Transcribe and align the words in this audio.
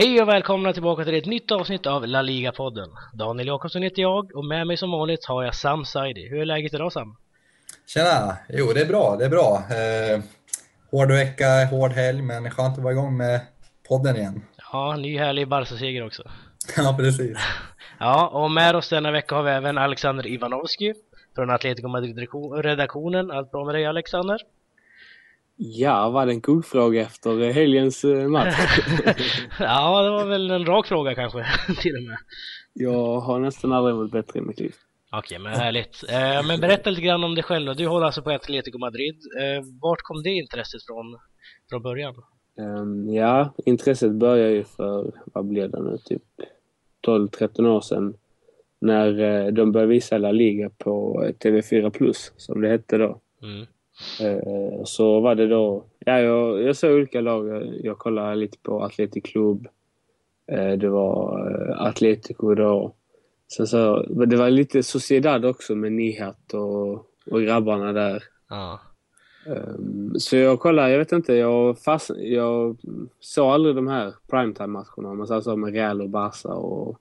Hej 0.00 0.22
och 0.22 0.28
välkomna 0.28 0.72
tillbaka 0.72 1.04
till 1.04 1.14
ett 1.14 1.26
nytt 1.26 1.50
avsnitt 1.50 1.86
av 1.86 2.06
La 2.06 2.22
Liga-podden. 2.22 2.90
Daniel 3.12 3.48
Jakobsson 3.48 3.82
heter 3.82 4.02
jag 4.02 4.36
och 4.36 4.44
med 4.44 4.66
mig 4.66 4.76
som 4.76 4.90
vanligt 4.90 5.24
har 5.24 5.44
jag 5.44 5.54
Sam 5.54 5.84
Saidi. 5.84 6.28
Hur 6.28 6.40
är 6.40 6.44
läget 6.44 6.74
idag 6.74 6.92
Sam? 6.92 7.16
Tjena! 7.86 8.36
Jo, 8.48 8.72
det 8.74 8.80
är 8.80 8.86
bra, 8.86 9.16
det 9.18 9.24
är 9.24 9.28
bra. 9.28 9.62
Eh, 9.70 10.20
hård 10.90 11.10
vecka, 11.10 11.64
hård 11.70 11.90
helg, 11.90 12.22
men 12.22 12.50
skönt 12.50 12.78
att 12.78 12.84
vara 12.84 12.92
igång 12.92 13.16
med 13.16 13.40
podden 13.88 14.16
igen. 14.16 14.42
Ja, 14.72 14.96
ny 14.96 15.18
härlig 15.18 15.48
Barca-seger 15.48 16.06
också. 16.06 16.22
ja, 16.76 16.94
precis. 16.98 17.38
Ja, 17.98 18.28
och 18.28 18.50
med 18.50 18.76
oss 18.76 18.88
denna 18.88 19.10
vecka 19.10 19.34
har 19.34 19.42
vi 19.42 19.50
även 19.50 19.78
Alexander 19.78 20.26
Ivanovski 20.26 20.94
från 21.34 21.50
Atletico 21.50 21.88
Madrid-redaktionen. 21.88 23.30
Allt 23.30 23.50
bra 23.50 23.64
med 23.64 23.74
dig 23.74 23.86
Alexander? 23.86 24.38
Ja, 25.62 26.10
var 26.10 26.26
det 26.26 26.32
en 26.32 26.40
kuggfråga 26.40 27.00
efter 27.00 27.52
helgens 27.52 28.04
eh, 28.04 28.28
match? 28.28 28.54
ja, 29.58 30.02
det 30.02 30.10
var 30.10 30.24
väl 30.24 30.50
en 30.50 30.66
rak 30.66 30.86
fråga 30.86 31.14
kanske, 31.14 31.46
till 31.80 31.96
och 31.96 32.02
med. 32.02 32.16
Jag 32.72 33.20
har 33.20 33.38
nästan 33.38 33.72
aldrig 33.72 33.96
varit 33.96 34.10
bättre 34.10 34.38
i 34.38 34.42
mitt 34.42 34.60
liv. 34.60 34.74
Okej, 35.12 35.38
men 35.38 35.52
härligt. 35.52 36.04
Eh, 36.08 36.46
men 36.46 36.60
berätta 36.60 36.90
lite 36.90 37.02
grann 37.02 37.24
om 37.24 37.34
dig 37.34 37.44
själv 37.44 37.66
då. 37.66 37.74
Du 37.74 37.86
håller 37.86 38.06
alltså 38.06 38.22
på 38.22 38.30
Atletico 38.30 38.78
Madrid. 38.78 39.16
Eh, 39.40 39.64
vart 39.80 40.02
kom 40.02 40.22
det 40.22 40.30
intresset 40.30 40.86
från, 40.86 41.18
från 41.70 41.82
början? 41.82 42.14
Um, 42.58 43.08
ja, 43.14 43.54
intresset 43.66 44.12
började 44.12 44.52
ju 44.52 44.64
för, 44.64 45.12
vad 45.24 45.46
blev 45.46 45.70
det 45.70 45.82
nu, 45.82 45.98
typ 46.04 46.22
12-13 47.06 47.66
år 47.66 47.80
sedan. 47.80 48.14
När 48.80 49.20
eh, 49.20 49.52
de 49.52 49.72
började 49.72 49.92
visa 49.92 50.18
La 50.18 50.32
Liga 50.32 50.70
på 50.78 51.24
TV4 51.38 51.90
Plus, 51.90 52.32
som 52.36 52.60
det 52.60 52.68
hette 52.68 52.98
då. 52.98 53.20
Mm. 53.42 53.66
Eh, 54.20 54.84
så 54.84 55.20
var 55.20 55.34
det 55.34 55.46
då, 55.46 55.84
ja 55.98 56.20
jag, 56.20 56.62
jag 56.62 56.76
såg 56.76 56.92
olika 56.92 57.20
lag. 57.20 57.48
Jag, 57.48 57.80
jag 57.82 57.98
kollade 57.98 58.36
lite 58.36 58.58
på 58.58 58.82
Atletic 58.82 59.24
Club. 59.24 59.68
Eh, 60.52 60.72
det 60.72 60.88
var 60.88 61.50
eh, 61.50 61.80
Atletico 61.80 62.54
då. 62.54 62.94
Sen 63.52 63.66
så, 63.66 64.02
det 64.02 64.36
var 64.36 64.50
lite 64.50 64.82
Sociedad 64.82 65.44
också 65.44 65.74
med 65.74 65.92
Nihat 65.92 66.54
och, 66.54 66.92
och 67.30 67.42
grabbarna 67.42 67.92
där. 67.92 68.22
Um, 69.46 70.14
så 70.18 70.36
jag 70.36 70.60
kollade, 70.60 70.90
jag 70.90 70.98
vet 70.98 71.12
inte, 71.12 71.34
jag, 71.34 71.78
fast, 71.78 72.10
jag 72.16 72.76
såg 73.20 73.50
aldrig 73.50 73.74
de 73.74 73.88
här 73.88 74.14
primetime-matcherna. 74.30 75.14
Man 75.14 75.42
så 75.42 75.56
med 75.56 75.74
Real 75.74 76.00
och 76.00 76.10
Barca 76.10 76.48
och... 76.48 76.98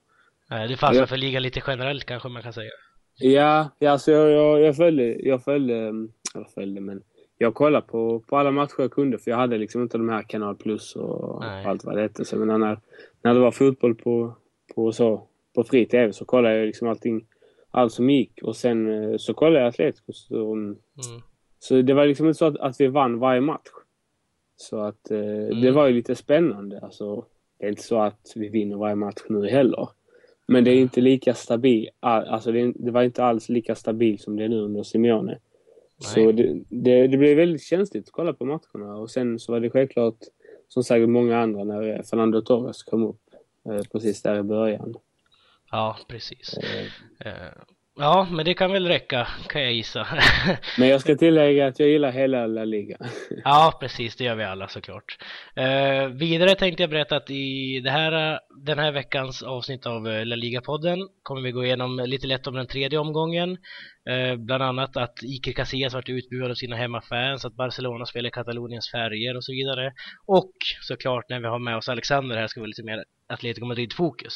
Nej, 0.49 0.67
du 0.67 0.77
fastnade 0.77 1.07
för 1.07 1.17
ligan 1.17 1.43
lite 1.43 1.61
generellt 1.67 2.05
kanske 2.05 2.29
man 2.29 2.43
kan 2.43 2.53
säga. 2.53 2.71
Ja, 3.15 3.69
ja 3.79 3.91
alltså 3.91 4.11
jag, 4.11 4.31
jag, 4.31 4.61
jag 4.61 4.75
följde, 4.75 5.03
jag 5.03 5.43
följde, 5.43 5.91
eller 6.35 6.45
följde 6.45 6.81
men 6.81 7.03
jag 7.41 7.53
kollade 7.53 7.87
på, 7.87 8.19
på 8.19 8.37
alla 8.37 8.51
matcher 8.51 8.75
jag 8.77 8.91
kunde 8.91 9.17
för 9.17 9.31
jag 9.31 9.37
hade 9.37 9.57
liksom 9.57 9.81
inte 9.81 9.97
de 9.97 10.09
här 10.09 10.23
Kanal 10.23 10.55
Plus 10.55 10.95
och 10.95 11.39
Nej. 11.41 11.65
allt 11.65 11.83
vad 11.83 11.95
det 11.95 12.01
hette. 12.01 12.25
Så 12.25 12.35
men 12.35 12.59
när, 12.59 12.79
när 13.21 13.33
det 13.33 13.39
var 13.39 13.51
fotboll 13.51 13.95
på, 13.95 14.35
på, 14.75 14.91
så, 14.91 15.27
på 15.55 15.63
fri 15.63 15.85
TV 15.85 16.13
så 16.13 16.25
kollade 16.25 16.57
jag 16.57 16.65
liksom 16.65 16.87
allting, 16.87 17.25
allt 17.71 17.93
som 17.93 18.09
gick 18.09 18.43
och 18.43 18.55
sen 18.55 19.03
eh, 19.03 19.17
så 19.17 19.33
kollade 19.33 19.59
jag 19.59 19.67
Atletico. 19.67 20.13
Så, 20.13 20.53
mm. 20.53 20.77
så 21.59 21.81
det 21.81 21.93
var 21.93 22.05
liksom 22.05 22.27
inte 22.27 22.37
så 22.37 22.45
att, 22.45 22.57
att 22.57 22.81
vi 22.81 22.87
vann 22.87 23.19
varje 23.19 23.41
match. 23.41 23.69
Så 24.55 24.79
att 24.79 25.11
eh, 25.11 25.19
mm. 25.19 25.61
det 25.61 25.71
var 25.71 25.87
ju 25.87 25.93
lite 25.93 26.15
spännande. 26.15 26.79
Alltså, 26.79 27.25
det 27.59 27.65
är 27.65 27.69
inte 27.69 27.83
så 27.83 28.01
att 28.01 28.33
vi 28.35 28.49
vinner 28.49 28.75
varje 28.75 28.95
match 28.95 29.21
nu 29.29 29.49
heller. 29.49 29.89
Men 30.47 30.63
det 30.63 30.71
är 30.71 30.75
inte 30.75 31.01
lika 31.01 31.33
stabilt. 31.33 31.89
Alltså 31.99 32.51
det, 32.51 32.73
det, 32.75 32.91
var 32.91 33.03
inte 33.03 33.23
alls 33.23 33.49
lika 33.49 33.75
stabilt 33.75 34.21
som 34.21 34.35
det 34.35 34.43
är 34.43 34.49
nu 34.49 34.61
under 34.61 34.83
Simeone. 34.83 35.39
Nej. 36.01 36.25
Så 36.25 36.31
det, 36.31 36.63
det, 36.69 37.07
det, 37.07 37.17
blev 37.17 37.37
väldigt 37.37 37.63
känsligt 37.63 38.07
att 38.07 38.11
kolla 38.11 38.33
på 38.33 38.45
matcherna. 38.45 38.95
Och 38.95 39.09
sen 39.11 39.39
så 39.39 39.51
var 39.51 39.59
det 39.59 39.69
självklart, 39.69 40.17
som 40.67 40.83
säkert 40.83 41.09
många 41.09 41.39
andra, 41.39 41.63
när 41.63 42.03
Fernando 42.03 42.41
Torres 42.41 42.83
kom 42.83 43.03
upp 43.03 43.21
eh, 43.69 43.81
precis 43.91 44.21
där 44.21 44.39
i 44.39 44.43
början. 44.43 44.95
Ja, 45.71 45.97
precis. 46.07 46.57
Eh. 46.57 47.27
eh 47.27 47.51
Ja, 48.01 48.27
men 48.31 48.45
det 48.45 48.53
kan 48.53 48.71
väl 48.71 48.87
räcka, 48.87 49.27
kan 49.47 49.61
jag 49.61 49.73
gissa. 49.73 50.07
men 50.77 50.87
jag 50.87 51.01
ska 51.01 51.15
tillägga 51.15 51.67
att 51.67 51.79
jag 51.79 51.89
gillar 51.89 52.11
hela 52.11 52.47
La 52.47 52.63
Liga. 52.63 52.97
ja, 53.43 53.77
precis, 53.79 54.15
det 54.15 54.23
gör 54.23 54.35
vi 54.35 54.43
alla 54.43 54.67
såklart. 54.67 55.17
Uh, 55.59 56.07
vidare 56.07 56.55
tänkte 56.55 56.83
jag 56.83 56.89
berätta 56.89 57.15
att 57.15 57.29
i 57.29 57.79
det 57.79 57.91
här, 57.91 58.39
den 58.65 58.79
här 58.79 58.91
veckans 58.91 59.43
avsnitt 59.43 59.85
av 59.85 60.07
eh, 60.07 60.25
La 60.25 60.35
Liga-podden 60.35 61.07
kommer 61.23 61.41
vi 61.41 61.51
gå 61.51 61.65
igenom 61.65 61.99
lite 62.05 62.27
lätt 62.27 62.47
om 62.47 62.55
den 62.55 62.67
tredje 62.67 62.99
omgången. 62.99 63.57
Uh, 64.09 64.35
bland 64.35 64.63
annat 64.63 64.97
att 64.97 65.23
Iker 65.23 65.51
Casillas 65.51 65.93
varit 65.93 66.09
utbuad 66.09 66.51
av 66.51 66.55
sina 66.55 66.75
hemmafans, 66.75 67.45
att 67.45 67.55
Barcelona 67.55 68.05
spelar 68.05 68.29
Kataloniens 68.29 68.91
färger 68.91 69.37
och 69.37 69.43
så 69.43 69.51
vidare. 69.51 69.93
Och 70.25 70.51
såklart 70.81 71.29
när 71.29 71.39
vi 71.39 71.47
har 71.47 71.59
med 71.59 71.77
oss 71.77 71.89
Alexander 71.89 72.37
här 72.37 72.47
ska 72.47 72.61
vi 72.61 72.67
lite 72.67 72.83
mer 72.83 73.03
Atletico 73.27 73.65
Madrid-fokus. 73.65 74.33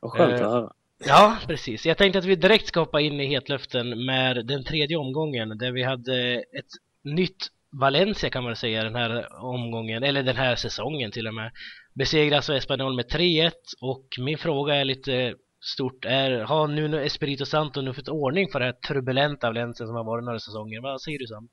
Vad 0.00 0.12
skönt 0.12 0.32
att 0.32 0.40
höra. 0.40 0.72
Ja, 1.06 1.38
precis. 1.46 1.86
Jag 1.86 1.98
tänkte 1.98 2.18
att 2.18 2.24
vi 2.24 2.36
direkt 2.36 2.66
ska 2.66 2.80
hoppa 2.80 3.00
in 3.00 3.20
i 3.20 3.26
hetluften 3.26 4.04
med 4.04 4.46
den 4.46 4.64
tredje 4.64 4.96
omgången 4.96 5.58
där 5.58 5.72
vi 5.72 5.82
hade 5.82 6.34
ett 6.34 6.70
nytt 7.04 7.48
Valencia 7.80 8.30
kan 8.30 8.44
man 8.44 8.56
säga 8.56 8.84
den 8.84 8.94
här 8.94 9.42
omgången, 9.44 10.02
eller 10.02 10.22
den 10.22 10.36
här 10.36 10.56
säsongen 10.56 11.10
till 11.10 11.26
och 11.26 11.34
med. 11.34 11.50
Besegras 11.94 12.50
av 12.50 12.56
Espanyol 12.56 12.96
med 12.96 13.04
3-1 13.04 13.50
och 13.80 14.06
min 14.18 14.38
fråga 14.38 14.74
är 14.74 14.84
lite 14.84 15.34
stort 15.62 16.04
är, 16.04 16.40
har 16.40 16.68
nu 16.68 17.04
Espirito 17.04 17.46
Santo 17.46 17.80
nu 17.80 17.94
fått 17.94 18.08
ordning 18.08 18.48
för 18.52 18.60
det 18.60 18.64
här 18.64 18.72
turbulenta 18.72 19.46
Valencia 19.46 19.86
som 19.86 19.94
har 19.94 20.04
varit 20.04 20.24
några 20.24 20.38
säsonger? 20.38 20.80
Vad 20.80 21.00
säger 21.00 21.18
du 21.18 21.26
Sam? 21.26 21.48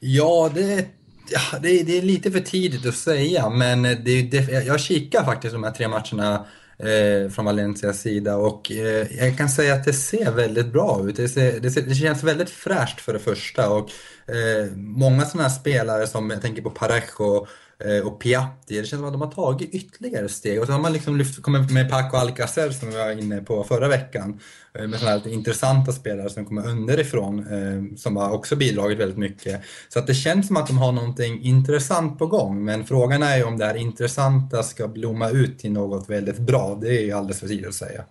Ja, 0.00 0.50
det, 0.54 0.86
ja, 1.30 1.58
det, 1.62 1.82
det 1.82 1.98
är 1.98 2.02
lite 2.02 2.30
för 2.30 2.40
tidigt 2.40 2.86
att 2.86 2.94
säga, 2.94 3.50
men 3.50 3.82
det, 3.82 4.22
det, 4.22 4.64
jag 4.66 4.80
kikar 4.80 5.24
faktiskt 5.24 5.52
de 5.52 5.64
här 5.64 5.70
tre 5.70 5.88
matcherna 5.88 6.46
eh, 6.78 7.30
från 7.30 7.44
Valencias 7.44 8.00
sida 8.00 8.36
och 8.36 8.72
eh, 8.72 9.06
jag 9.18 9.38
kan 9.38 9.48
säga 9.48 9.74
att 9.74 9.84
det 9.84 9.92
ser 9.92 10.32
väldigt 10.32 10.72
bra 10.72 11.08
ut. 11.08 11.16
Det, 11.16 11.28
ser, 11.28 11.60
det, 11.60 11.70
ser, 11.70 11.82
det 11.82 11.94
känns 11.94 12.22
väldigt 12.22 12.50
fräscht 12.50 13.00
för 13.00 13.12
det 13.12 13.18
första 13.18 13.70
och 13.70 13.90
eh, 14.26 14.72
många 14.76 15.24
sådana 15.24 15.48
här 15.48 15.54
spelare 15.54 16.06
som 16.06 16.30
jag 16.30 16.42
tänker 16.42 16.62
på 16.62 16.70
Parejo 16.70 17.46
Eh, 17.46 17.48
Eh, 17.84 18.06
och 18.06 18.20
Piatti. 18.20 18.78
Det 18.80 18.84
känns 18.84 18.90
som 18.90 19.04
att 19.04 19.12
de 19.12 19.20
har 19.20 19.30
tagit 19.30 19.74
ytterligare 19.74 20.28
steg. 20.28 20.60
Och 20.60 20.66
så 20.66 20.72
har 20.72 20.80
man 20.80 20.92
liksom 20.92 21.16
lyft, 21.16 21.42
kommit 21.42 21.70
med 21.70 21.90
Paco 21.90 22.16
Alcacer 22.16 22.70
som 22.70 22.90
vi 22.90 22.96
var 22.96 23.10
inne 23.10 23.40
på 23.40 23.64
förra 23.64 23.88
veckan. 23.88 24.40
Eh, 24.74 24.86
med 24.86 24.98
sådana 24.98 25.18
här 25.18 25.28
intressanta 25.28 25.92
spelare 25.92 26.30
som 26.30 26.44
kommer 26.44 26.68
underifrån 26.68 27.38
eh, 27.38 27.96
som 27.96 28.16
har 28.16 28.30
också 28.30 28.56
bidragit 28.56 28.98
väldigt 28.98 29.18
mycket. 29.18 29.62
Så 29.88 29.98
att 29.98 30.06
det 30.06 30.14
känns 30.14 30.46
som 30.46 30.56
att 30.56 30.66
de 30.66 30.78
har 30.78 30.92
någonting 30.92 31.42
intressant 31.42 32.18
på 32.18 32.26
gång. 32.26 32.64
Men 32.64 32.84
frågan 32.84 33.22
är 33.22 33.36
ju 33.36 33.44
om 33.44 33.58
det 33.58 33.66
här 33.66 33.76
intressanta 33.76 34.62
ska 34.62 34.88
blomma 34.88 35.28
ut 35.28 35.58
till 35.58 35.72
något 35.72 36.10
väldigt 36.10 36.38
bra. 36.38 36.78
Det 36.80 36.88
är 36.88 37.02
ju 37.02 37.12
alldeles 37.12 37.40
för 37.40 37.48
tidigt 37.48 37.68
att 37.68 37.74
säga. 37.74 38.04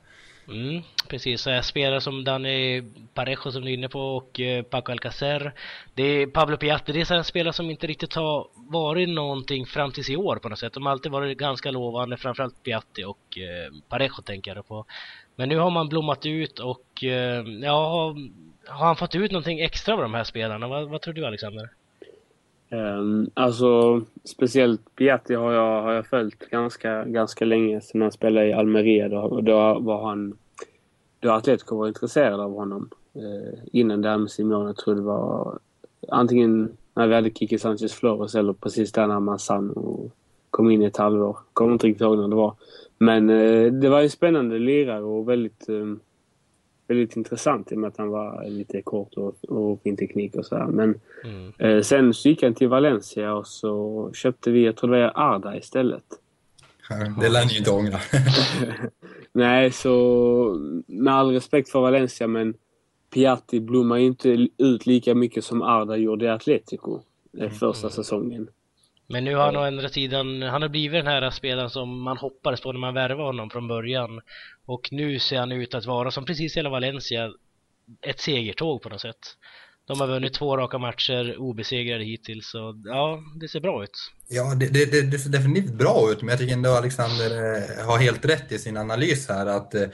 Mm, 0.48 0.82
precis, 1.10 1.48
spelare 1.62 2.02
som 2.02 2.24
Dani 2.24 2.84
Parejo 3.14 3.52
som 3.52 3.62
du 3.62 3.70
är 3.70 3.74
inne 3.74 3.90
på 3.90 4.00
och 4.00 4.40
eh, 4.40 4.64
Paco 4.64 4.92
Alcacer. 4.92 5.54
Det 5.94 6.04
är 6.04 6.28
Pablo 6.28 6.58
Piatti, 6.58 6.92
det 6.92 7.12
är 7.12 7.16
en 7.16 7.24
spelare 7.24 7.54
som 7.54 7.70
inte 7.70 7.88
riktigt 7.88 8.14
har 8.14 8.48
varit 8.56 9.10
någonting 9.10 9.66
fram 9.66 9.92
tills 9.92 10.10
i 10.10 10.16
år 10.16 10.36
på 10.36 10.50
något 10.50 10.60
sätt. 10.60 10.74
De 10.74 10.86
har 10.86 10.92
alltid 10.92 11.12
varit 11.12 11.38
ganska 11.38 11.72
lovande, 11.72 12.18
framförallt 12.18 12.64
Piatti 12.64 13.04
och 13.04 13.38
eh, 13.38 13.74
Parejo 13.90 14.22
tänker 14.26 14.56
jag 14.56 14.68
på. 14.68 14.86
Men 15.36 15.50
nu 15.50 15.58
har 15.58 15.72
man 15.72 15.90
blommat 15.90 16.26
ut 16.26 16.60
och 16.60 17.04
eh, 17.04 17.44
ja, 17.64 18.16
har 18.68 18.86
han 18.86 18.96
fått 18.96 19.16
ut 19.16 19.32
någonting 19.32 19.60
extra 19.60 19.94
av 19.94 20.02
de 20.02 20.14
här 20.14 20.24
spelarna? 20.24 20.68
Vad, 20.68 20.90
vad 20.90 21.02
tror 21.02 21.14
du 21.14 21.26
Alexander? 21.26 21.70
Um, 22.74 23.30
alltså 23.34 24.02
speciellt 24.24 24.96
Piatti 24.96 25.36
har 25.36 25.52
jag, 25.52 25.82
har 25.82 25.94
jag 25.94 26.06
följt 26.06 26.50
ganska, 26.50 27.06
ganska 27.06 27.46
länge 27.46 27.82
sedan 27.82 28.02
han 28.02 28.12
spelade 28.12 28.48
i 28.48 28.54
Almeria. 28.54 29.10
Då, 29.10 29.42
då 29.42 29.80
var 29.80 30.08
han... 30.10 30.38
Då 31.20 31.32
Atletico 31.32 31.78
var 31.78 31.88
intresserade 31.88 32.44
av 32.44 32.56
honom. 32.56 32.90
Uh, 33.16 33.60
innan 33.72 34.02
där 34.02 34.18
med 34.18 34.32
Simeone, 34.32 34.70
jag 34.70 34.78
tror 34.78 34.96
det 34.96 35.02
var 35.02 35.60
antingen 36.10 36.72
när 36.94 37.08
vi 37.08 37.16
hade 37.16 37.30
Kiki 37.30 37.60
Sanchez 37.60 37.94
Flores 37.94 38.36
eller 38.36 38.54
precis 38.54 38.92
där 38.92 39.08
när 39.08 39.20
Massano 39.20 40.12
kom 40.50 40.72
in 40.72 40.82
i 40.82 40.86
ett 40.86 40.98
halvår. 40.98 41.38
Kommer 41.54 41.74
inte 41.74 41.88
riktigt 41.88 42.02
ihåg 42.02 42.18
när 42.18 42.28
det 42.28 42.36
var. 42.36 42.54
Men 42.98 43.30
uh, 43.30 43.74
det 43.74 43.90
var 43.90 44.02
en 44.02 44.10
spännande 44.10 44.60
lirare 44.60 45.04
och 45.04 45.30
väldigt 45.30 45.70
um, 45.70 46.00
väldigt 46.88 47.16
intressant 47.16 47.72
i 47.72 47.76
och 47.76 47.80
med 47.80 47.88
att 47.88 47.98
han 47.98 48.10
var 48.10 48.50
lite 48.50 48.82
kort 48.82 49.14
och, 49.14 49.36
och 49.48 49.82
fin 49.84 49.98
teknik 49.98 50.36
och 50.36 50.46
sådär. 50.46 50.66
Men 50.66 51.00
mm. 51.24 51.54
eh, 51.58 51.82
sen 51.82 52.14
så 52.14 52.30
gick 52.30 52.44
han 52.44 52.54
till 52.54 52.68
Valencia 52.68 53.34
och 53.34 53.48
så 53.48 54.10
köpte 54.14 54.52
vi, 54.52 54.66
jag 54.66 54.76
tror 54.76 54.92
det 54.92 55.02
var 55.02 55.12
Arda 55.16 55.58
istället. 55.58 56.04
Det 57.22 57.30
lär 57.30 57.46
ni 57.46 57.58
inte 57.58 57.72
ångra. 57.72 58.00
Nej, 59.34 59.72
så 59.72 60.56
med 60.88 61.14
all 61.14 61.32
respekt 61.32 61.70
för 61.70 61.80
Valencia 61.80 62.28
men 62.28 62.54
Piatti 63.14 63.60
blommar 63.60 63.98
inte 63.98 64.48
ut 64.58 64.86
lika 64.86 65.16
mycket 65.16 65.44
som 65.44 65.62
Arda 65.62 65.96
gjorde 65.96 66.26
i 66.26 66.30
Atletico 66.30 67.02
mm. 67.38 67.52
första 67.52 67.88
mm. 67.88 67.92
säsongen. 67.92 68.48
Men 69.12 69.24
nu 69.24 69.36
har 69.36 69.46
han 69.46 69.58
å 69.58 69.64
andra 69.64 69.90
sidan, 69.90 70.42
han 70.42 70.62
har 70.62 70.70
blivit 70.70 71.00
den 71.04 71.08
här 71.08 71.30
spelaren 71.30 71.70
som 71.70 72.02
man 72.02 72.18
hoppades 72.18 72.62
på 72.62 72.72
när 72.72 72.80
man 72.80 72.94
värvade 72.94 73.24
honom 73.24 73.50
från 73.50 73.68
början. 73.68 74.22
Och 74.66 74.90
nu 74.92 75.20
ser 75.20 75.40
han 75.40 75.52
ut 75.52 75.74
att 75.74 75.86
vara, 75.86 76.12
som 76.12 76.26
precis 76.26 76.58
hela 76.58 76.70
Valencia, 76.70 77.32
ett 78.02 78.20
segertåg 78.20 78.82
på 78.82 78.90
något 78.90 79.02
sätt. 79.02 79.38
De 79.88 80.00
har 80.00 80.08
vunnit 80.08 80.34
två 80.34 80.58
raka 80.58 80.78
matcher, 80.78 81.36
obesegrade 81.38 82.04
hittills, 82.04 82.50
så 82.50 82.82
ja, 82.86 83.20
det 83.40 83.48
ser 83.48 83.60
bra 83.60 83.84
ut. 83.84 84.12
Ja, 84.30 84.56
det, 84.56 84.68
det, 84.68 85.02
det, 85.12 85.20
ser 85.20 85.30
definitivt 85.30 85.74
bra 85.74 86.12
ut, 86.12 86.22
men 86.22 86.30
jag 86.30 86.40
tycker 86.40 86.54
ändå 86.54 86.70
Alexander 86.70 87.56
eh, 87.56 87.86
har 87.86 87.98
helt 87.98 88.26
rätt 88.26 88.52
i 88.52 88.60
sin 88.60 88.78
analys 88.78 89.30
här 89.30 89.46
att 89.46 89.76
eh, 89.76 89.88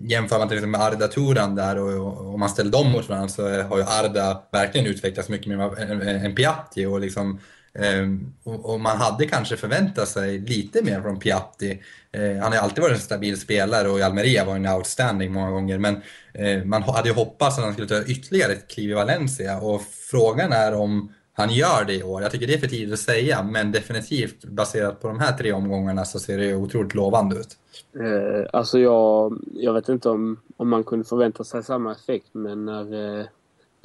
jämför 0.00 0.38
man 0.38 0.48
till 0.48 0.56
exempel 0.56 0.70
med 0.70 0.80
Arda 0.80 1.08
Turan 1.08 1.54
där 1.54 1.78
och 1.78 2.34
om 2.34 2.40
man 2.40 2.48
ställer 2.48 2.70
dem 2.70 2.92
mot 2.92 3.08
varandra 3.08 3.28
så 3.28 3.42
har 3.42 3.76
ju 3.76 3.82
Arda 3.82 4.42
verkligen 4.52 4.86
utvecklats 4.86 5.28
mycket 5.28 5.46
mer 5.46 5.80
än, 5.80 6.02
än 6.02 6.34
Piatti 6.34 6.86
och 6.86 7.00
liksom 7.00 7.40
Ehm, 7.78 8.32
och 8.44 8.80
man 8.80 8.96
hade 8.96 9.26
kanske 9.26 9.56
förväntat 9.56 10.08
sig 10.08 10.38
lite 10.38 10.82
mer 10.82 11.00
från 11.02 11.18
Piatti. 11.18 11.82
Ehm, 12.12 12.38
han 12.38 12.52
har 12.52 12.58
alltid 12.58 12.82
varit 12.82 12.94
en 12.94 13.00
stabil 13.00 13.40
spelare 13.40 13.88
och 13.88 13.98
i 13.98 14.02
Almeria 14.02 14.44
var 14.44 14.52
han 14.52 14.66
outstanding 14.66 15.32
många 15.32 15.50
gånger. 15.50 15.78
Men 15.78 16.02
ehm, 16.34 16.68
man 16.68 16.82
hade 16.82 17.08
ju 17.08 17.14
hoppats 17.14 17.58
att 17.58 17.64
han 17.64 17.72
skulle 17.72 17.88
ta 17.88 18.02
ytterligare 18.02 18.52
ett 18.52 18.68
kliv 18.68 18.90
i 18.90 18.94
Valencia 18.94 19.60
och 19.60 19.82
frågan 20.10 20.52
är 20.52 20.74
om 20.74 21.12
han 21.36 21.50
gör 21.50 21.84
det 21.86 21.94
i 21.94 22.02
år. 22.02 22.22
Jag 22.22 22.30
tycker 22.30 22.46
det 22.46 22.54
är 22.54 22.58
för 22.58 22.66
tidigt 22.66 22.92
att 22.92 22.98
säga, 22.98 23.42
men 23.42 23.72
definitivt 23.72 24.44
baserat 24.44 25.00
på 25.00 25.08
de 25.08 25.20
här 25.20 25.32
tre 25.32 25.52
omgångarna 25.52 26.04
så 26.04 26.18
ser 26.18 26.38
det 26.38 26.54
otroligt 26.54 26.94
lovande 26.94 27.36
ut. 27.36 27.56
Eh, 28.00 28.46
alltså 28.52 28.78
jag, 28.78 29.38
jag 29.52 29.72
vet 29.74 29.88
inte 29.88 30.08
om, 30.08 30.40
om 30.56 30.68
man 30.68 30.84
kunde 30.84 31.04
förvänta 31.04 31.44
sig 31.44 31.62
samma 31.62 31.92
effekt, 31.92 32.28
men 32.32 32.64
när, 32.64 33.18
eh, 33.20 33.26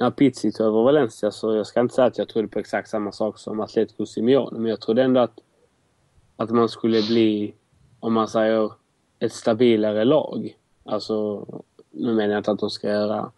när 0.00 0.10
Pizzi 0.10 0.52
tog 0.52 0.66
över 0.66 0.82
Valencia 0.82 1.30
så 1.30 1.56
jag 1.56 1.66
ska 1.66 1.80
inte 1.80 1.94
säga 1.94 2.06
att 2.06 2.18
jag 2.18 2.28
trodde 2.28 2.48
på 2.48 2.58
exakt 2.58 2.88
samma 2.88 3.12
sak 3.12 3.38
som 3.38 3.60
Atletico 3.60 4.06
Simeone, 4.06 4.58
men 4.58 4.70
jag 4.70 4.80
trodde 4.80 5.02
ändå 5.02 5.20
att, 5.20 5.38
att 6.36 6.50
man 6.50 6.68
skulle 6.68 7.02
bli, 7.02 7.54
om 8.00 8.12
man 8.12 8.28
säger, 8.28 8.72
ett 9.18 9.32
stabilare 9.32 10.04
lag. 10.04 10.56
Alltså, 10.84 11.46
nu 11.90 12.14
menar 12.14 12.28
jag 12.28 12.40
inte 12.40 12.50
att 12.50 12.58
de 12.58 12.70
ska 12.70 12.88
göra 12.88 13.30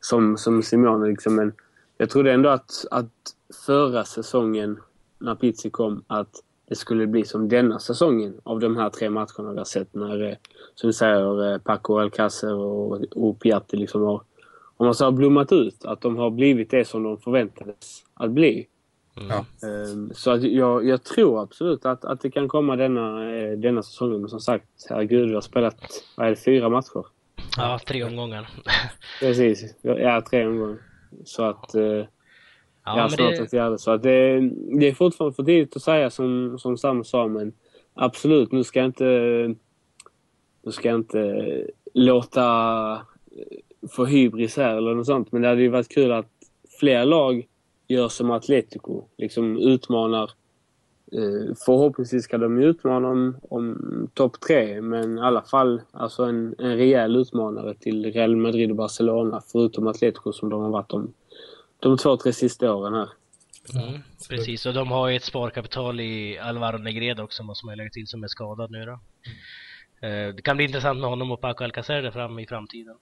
som, 0.00 0.36
som 0.36 0.62
Simeone 0.62 1.08
liksom, 1.08 1.34
men 1.34 1.52
jag 1.98 2.10
trodde 2.10 2.32
ändå 2.32 2.48
att, 2.48 2.84
att 2.90 3.34
förra 3.66 4.04
säsongen, 4.04 4.80
när 5.18 5.34
Pizzi 5.34 5.70
kom, 5.70 6.04
att 6.06 6.42
det 6.68 6.76
skulle 6.76 7.06
bli 7.06 7.24
som 7.24 7.48
denna 7.48 7.78
säsongen 7.78 8.40
av 8.42 8.60
de 8.60 8.76
här 8.76 8.90
tre 8.90 9.10
matcherna 9.10 9.52
vi 9.52 9.58
har 9.58 9.64
sett 9.64 9.94
när, 9.94 10.22
eh, 10.22 10.36
som 10.74 10.86
du 10.86 10.92
säger, 10.92 11.52
eh, 11.52 11.58
Paco 11.58 11.98
Alcacer 11.98 12.54
och, 12.54 13.04
och 13.16 13.36
liksom 13.72 14.02
har 14.02 14.22
om 14.80 14.86
man 14.86 14.94
så 14.94 15.04
har 15.04 15.12
blommat 15.12 15.52
ut. 15.52 15.84
Att 15.84 16.00
de 16.00 16.16
har 16.16 16.30
blivit 16.30 16.70
det 16.70 16.84
som 16.84 17.02
de 17.02 17.18
förväntades 17.18 18.04
att 18.14 18.30
bli. 18.30 18.66
Mm. 19.62 20.14
Så 20.14 20.30
att 20.30 20.42
jag, 20.42 20.86
jag, 20.86 21.04
tror 21.04 21.42
absolut 21.42 21.86
att, 21.86 22.04
att 22.04 22.20
det 22.20 22.30
kan 22.30 22.48
komma 22.48 22.76
denna, 22.76 23.34
eh, 23.36 23.58
denna 23.58 23.82
säsongen. 23.82 24.20
Men 24.20 24.30
som 24.30 24.40
sagt, 24.40 24.64
herregud, 24.88 25.28
vi 25.28 25.34
har 25.34 25.40
spelat, 25.40 25.76
vad 26.16 26.26
är 26.26 26.30
det, 26.30 26.36
fyra 26.36 26.68
matcher? 26.68 27.06
Ja, 27.56 27.80
tre 27.86 28.04
omgångar. 28.04 28.48
Precis, 29.20 29.74
ja 29.82 30.22
tre 30.30 30.46
omgångar. 30.46 30.78
Så 31.24 31.44
att... 31.44 31.74
Eh, 31.74 31.82
ja, 31.82 32.06
ja 32.84 33.08
snart 33.08 33.36
det... 33.36 33.50
fjärde. 33.50 33.78
Så 33.78 33.90
att 33.90 34.02
det, 34.02 34.40
det 34.80 34.88
är 34.88 34.94
fortfarande 34.94 35.36
för 35.36 35.42
tidigt 35.42 35.76
att 35.76 35.82
säga 35.82 36.10
som, 36.10 36.58
som 36.58 36.78
Sam 36.78 37.04
sa, 37.04 37.28
men 37.28 37.52
absolut, 37.94 38.52
nu 38.52 38.64
ska 38.64 38.78
jag 38.78 38.86
inte... 38.86 39.04
Nu 40.62 40.72
ska 40.72 40.88
jag 40.88 40.98
inte 40.98 41.66
låta 41.94 43.06
få 43.88 44.04
hybris 44.04 44.56
här 44.56 44.76
eller 44.76 44.94
något 44.94 45.06
sånt. 45.06 45.32
Men 45.32 45.42
det 45.42 45.48
hade 45.48 45.62
ju 45.62 45.68
varit 45.68 45.88
kul 45.88 46.12
att 46.12 46.26
fler 46.80 47.04
lag 47.04 47.46
gör 47.88 48.08
som 48.08 48.30
Atletico. 48.30 49.04
Liksom 49.18 49.56
utmanar. 49.56 50.30
Eh, 51.12 51.54
förhoppningsvis 51.66 52.24
ska 52.24 52.38
de 52.38 52.58
utmana 52.58 53.08
om, 53.08 53.36
om 53.42 54.08
topp 54.14 54.40
tre, 54.40 54.80
men 54.80 55.18
i 55.18 55.20
alla 55.20 55.42
fall 55.42 55.80
alltså 55.92 56.22
en, 56.22 56.54
en 56.58 56.76
rejäl 56.76 57.16
utmanare 57.16 57.74
till 57.74 58.12
Real 58.12 58.36
Madrid 58.36 58.70
och 58.70 58.76
Barcelona, 58.76 59.42
förutom 59.52 59.86
Atletico 59.86 60.32
som 60.32 60.48
de 60.48 60.62
har 60.62 60.70
varit 60.70 60.88
de, 60.88 61.12
de 61.80 61.98
två, 61.98 62.16
tre 62.16 62.32
sista 62.32 62.74
åren 62.74 62.94
här. 62.94 63.08
Mm, 63.74 64.00
precis, 64.28 64.66
och 64.66 64.74
de 64.74 64.90
har 64.90 65.08
ju 65.08 65.16
ett 65.16 65.24
sparkapital 65.24 66.00
i 66.00 66.38
Alvaro 66.38 66.78
Negredo 66.78 67.22
också, 67.22 67.42
måste 67.42 67.66
man 67.66 67.76
lägga 67.76 67.90
till, 67.90 68.06
som 68.06 68.24
är 68.24 68.28
skadad 68.28 68.70
nu 68.70 68.84
då. 68.84 69.00
Mm. 70.02 70.36
Det 70.36 70.42
kan 70.42 70.56
bli 70.56 70.66
intressant 70.66 71.00
med 71.00 71.10
honom 71.10 71.32
och 71.32 71.40
Paco 71.40 71.64
Alcacer 71.64 72.02
där 72.02 72.10
fram 72.10 72.38
i 72.38 72.46
framtiden. 72.46 72.96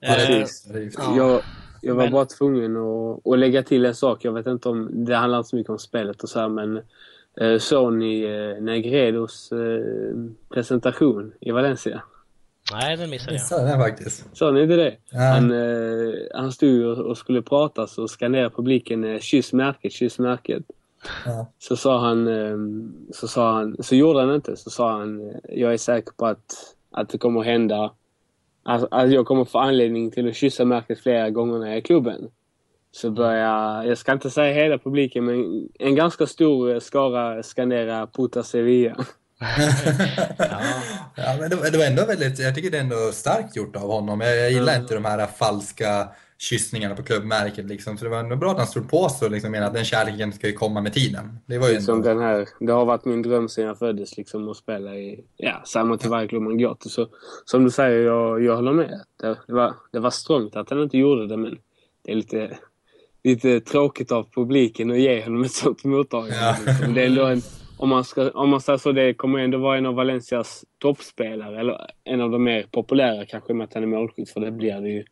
Precis. 0.00 0.70
Eh, 0.70 1.16
jag, 1.16 1.42
jag 1.82 1.94
var 1.94 2.02
men... 2.02 2.12
bara 2.12 2.24
tvungen 2.24 2.76
att, 2.76 3.26
att 3.26 3.38
lägga 3.38 3.62
till 3.62 3.84
en 3.84 3.94
sak. 3.94 4.24
Jag 4.24 4.32
vet 4.32 4.46
inte 4.46 4.68
om 4.68 5.04
det 5.04 5.16
handlar 5.16 5.38
inte 5.38 5.50
så 5.50 5.56
mycket 5.56 5.70
om 5.70 5.78
spelet 5.78 6.22
och 6.22 6.28
så 6.28 6.40
här, 6.40 6.48
men 6.48 6.76
eh, 7.40 7.90
ni 7.90 8.22
eh, 8.22 8.62
Negredos 8.62 9.52
eh, 9.52 10.14
presentation 10.48 11.32
i 11.40 11.50
Valencia? 11.50 12.02
Nej, 12.72 12.96
den 12.96 13.10
missade 13.10 13.32
jag. 13.32 13.40
Missade 13.40 13.68
den 13.68 13.80
faktiskt. 13.80 14.24
Såg 14.32 14.54
ni 14.54 14.62
inte 14.62 14.76
det? 14.76 14.96
Ja. 15.10 15.20
Han, 15.20 15.52
eh, 15.52 16.14
han 16.34 16.52
stod 16.52 16.98
och 16.98 17.18
skulle 17.18 17.42
prata 17.42 17.86
så 17.86 18.08
skanderade 18.08 18.50
publiken 18.50 19.04
eh, 19.04 19.20
kyss 19.20 19.52
märket, 19.52 19.92
kyss 19.92 20.18
märket. 20.18 20.62
Ja. 21.24 21.46
Så 21.58 21.76
sa 21.76 21.98
han, 21.98 22.28
eh, 22.28 22.56
så 23.12 23.28
sa 23.28 23.52
han, 23.52 23.76
så 23.80 23.94
gjorde 23.94 24.20
han 24.20 24.34
inte. 24.34 24.56
Så 24.56 24.70
sa 24.70 24.98
han, 24.98 25.32
jag 25.48 25.72
är 25.72 25.78
säker 25.78 26.12
på 26.16 26.26
att, 26.26 26.74
att 26.90 27.08
det 27.08 27.18
kommer 27.18 27.40
att 27.40 27.46
hända 27.46 27.92
Alltså, 28.66 28.88
alltså 28.90 29.14
jag 29.14 29.26
kommer 29.26 29.44
få 29.44 29.58
anledning 29.58 30.10
till 30.10 30.28
att 30.28 30.36
kyssa 30.36 30.64
märket 30.64 31.00
flera 31.00 31.30
gånger 31.30 31.58
när 31.58 31.66
jag 31.66 31.74
är 31.74 31.78
i 31.78 31.82
klubben. 31.82 32.30
Så 32.92 33.10
börjar, 33.10 33.84
jag 33.84 33.98
ska 33.98 34.12
inte 34.12 34.30
säga 34.30 34.54
hela 34.54 34.78
publiken, 34.78 35.24
men 35.24 35.68
en 35.78 35.94
ganska 35.94 36.26
stor 36.26 36.80
skara 36.80 37.42
skandera 37.42 38.06
Puta 38.06 38.42
Sevilla. 38.42 38.96
ja. 40.38 40.60
ja, 41.16 41.36
men 41.40 41.50
det, 41.50 41.70
det, 41.70 41.78
var 41.78 41.84
ändå 41.84 42.06
väldigt, 42.06 42.38
jag 42.38 42.54
tycker 42.54 42.70
det 42.70 42.76
är 42.76 42.82
ändå 42.82 43.12
starkt 43.12 43.56
gjort 43.56 43.76
av 43.76 43.90
honom. 43.90 44.20
Jag, 44.20 44.36
jag 44.36 44.50
gillar 44.50 44.72
mm. 44.72 44.82
inte 44.82 44.94
de 44.94 45.04
här 45.04 45.26
falska 45.26 46.08
kyssningarna 46.38 46.94
på 46.94 47.02
klubbmärket. 47.02 47.66
Liksom. 47.66 47.98
Så 47.98 48.04
det 48.04 48.10
var 48.10 48.18
ändå 48.18 48.36
bra 48.36 48.50
att 48.50 48.58
han 48.58 48.66
stod 48.66 48.90
på 48.90 49.08
sig 49.08 49.26
och 49.26 49.32
liksom 49.32 49.50
menade 49.50 49.68
att 49.68 49.74
den 49.74 49.84
kärleken 49.84 50.32
ska 50.32 50.46
ju 50.46 50.52
komma 50.52 50.80
med 50.80 50.92
tiden. 50.92 51.38
Det 51.46 51.58
var 51.58 51.68
ju 51.68 51.74
liksom 51.74 52.02
den 52.02 52.18
här, 52.18 52.48
det 52.60 52.72
har 52.72 52.84
varit 52.84 53.04
min 53.04 53.22
dröm 53.22 53.48
sedan 53.48 53.64
jag 53.64 53.78
föddes 53.78 54.16
liksom, 54.16 54.48
att 54.48 54.56
spela 54.56 54.96
i 54.96 55.24
ja, 55.36 55.62
samma 55.64 55.96
till 55.96 56.10
varje 56.10 56.28
klubb 56.28 56.42
man 56.42 56.58
går 56.58 56.74
till. 56.74 56.90
Så, 56.90 57.08
som 57.44 57.64
du 57.64 57.70
säger, 57.70 58.00
jag, 58.00 58.44
jag 58.44 58.56
håller 58.56 58.72
med. 58.72 59.00
Det, 59.20 59.38
det, 59.46 59.52
var, 59.52 59.74
det 59.92 59.98
var 59.98 60.10
strångt 60.10 60.56
att 60.56 60.70
han 60.70 60.82
inte 60.82 60.98
gjorde 60.98 61.26
det, 61.26 61.36
men 61.36 61.58
det 62.04 62.12
är 62.12 62.16
lite, 62.16 62.58
lite 63.24 63.60
tråkigt 63.60 64.12
av 64.12 64.26
publiken 64.34 64.90
att 64.90 64.98
ge 64.98 65.24
honom 65.24 65.44
ett 65.44 65.52
sånt 65.52 65.84
mottagande. 65.84 66.36
Ja. 66.36 66.56
Liksom. 66.66 66.94
Det 66.94 67.02
är 67.02 67.06
ändå 67.06 67.24
en, 67.24 67.42
om 67.78 67.88
man, 67.88 68.04
ska, 68.04 68.30
om 68.30 68.48
man 68.48 68.60
säger 68.60 68.78
så, 68.78 68.92
det 68.92 69.14
kommer 69.14 69.38
ändå 69.38 69.58
vara 69.58 69.78
en 69.78 69.86
av 69.86 69.94
Valencias 69.94 70.64
toppspelare, 70.78 71.60
eller 71.60 71.90
en 72.04 72.20
av 72.20 72.30
de 72.30 72.44
mer 72.44 72.66
populära 72.72 73.26
kanske 73.26 73.54
med 73.54 73.64
att 73.64 73.74
han 73.74 73.82
är 73.82 73.86
målskytt, 73.86 74.30
för 74.30 74.40
det 74.40 74.50
blir 74.50 74.80
det 74.80 74.88
ju 74.88 75.04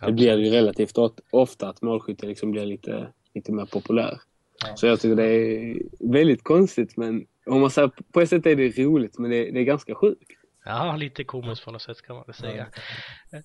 det 0.00 0.12
blir 0.12 0.38
ju 0.38 0.50
relativt 0.50 0.98
ofta 1.30 1.68
att 1.68 1.82
målskytte 1.82 2.26
liksom 2.26 2.50
blir 2.50 2.66
lite, 2.66 3.12
lite 3.34 3.52
mer 3.52 3.64
populär. 3.64 4.20
Ja. 4.66 4.76
Så 4.76 4.86
jag 4.86 5.00
tycker 5.00 5.16
det 5.16 5.34
är 5.34 5.82
väldigt 6.12 6.44
konstigt 6.44 6.96
men 6.96 7.26
om 7.46 7.60
man 7.60 7.70
säger 7.70 7.90
på 8.12 8.20
ett 8.20 8.28
sätt 8.28 8.46
är 8.46 8.56
det 8.56 8.78
roligt 8.78 9.18
men 9.18 9.30
det, 9.30 9.50
det 9.50 9.60
är 9.60 9.64
ganska 9.64 9.94
sjukt. 9.94 10.30
Ja, 10.64 10.96
lite 10.96 11.24
komiskt 11.24 11.64
på 11.64 11.70
något 11.70 11.82
sätt 11.82 12.02
kan 12.02 12.16
man 12.16 12.24
väl 12.26 12.34
säga. 12.34 12.66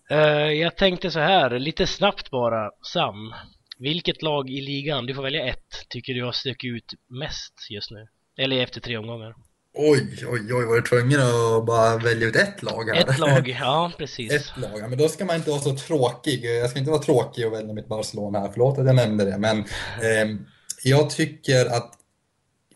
Ja. 0.09 0.15
Uh, 0.15 0.53
jag 0.53 0.77
tänkte 0.77 1.11
så 1.11 1.19
här, 1.19 1.59
lite 1.59 1.87
snabbt 1.87 2.31
bara, 2.31 2.71
Sam. 2.93 3.33
Vilket 3.79 4.21
lag 4.21 4.49
i 4.49 4.61
ligan, 4.61 5.05
du 5.05 5.15
får 5.15 5.23
välja 5.23 5.45
ett, 5.45 5.69
tycker 5.89 6.13
du 6.13 6.23
har 6.23 6.31
stuckit 6.31 6.75
ut 6.75 6.93
mest 7.09 7.53
just 7.69 7.91
nu? 7.91 8.07
Eller 8.37 8.63
efter 8.63 8.81
tre 8.81 8.97
omgångar? 8.97 9.35
Oj, 9.73 10.25
oj, 10.31 10.53
oj, 10.53 10.65
var 10.65 10.75
du 10.75 10.81
tvungen 10.81 11.19
att 11.19 11.65
bara 11.65 11.97
välja 11.97 12.27
ut 12.27 12.35
ett 12.35 12.63
lag 12.63 12.89
här? 12.89 13.09
Ett 13.09 13.19
lag, 13.19 13.47
ja 13.61 13.91
precis. 13.97 14.31
Ett 14.31 14.57
lag, 14.57 14.89
men 14.89 14.97
då 14.97 15.07
ska 15.07 15.25
man 15.25 15.35
inte 15.35 15.49
vara 15.49 15.61
så 15.61 15.75
tråkig. 15.75 16.45
Jag 16.45 16.69
ska 16.69 16.79
inte 16.79 16.91
vara 16.91 17.01
tråkig 17.01 17.47
och 17.47 17.53
välja 17.53 17.73
mitt 17.73 17.87
Barcelona 17.87 18.39
här, 18.39 18.49
förlåt 18.53 18.77
att 18.77 18.85
jag 18.85 18.95
nämnde 18.95 19.25
det. 19.25 19.37
Men 19.37 19.59
eh, 19.59 20.37
jag 20.83 21.09
tycker 21.09 21.65
att 21.65 21.97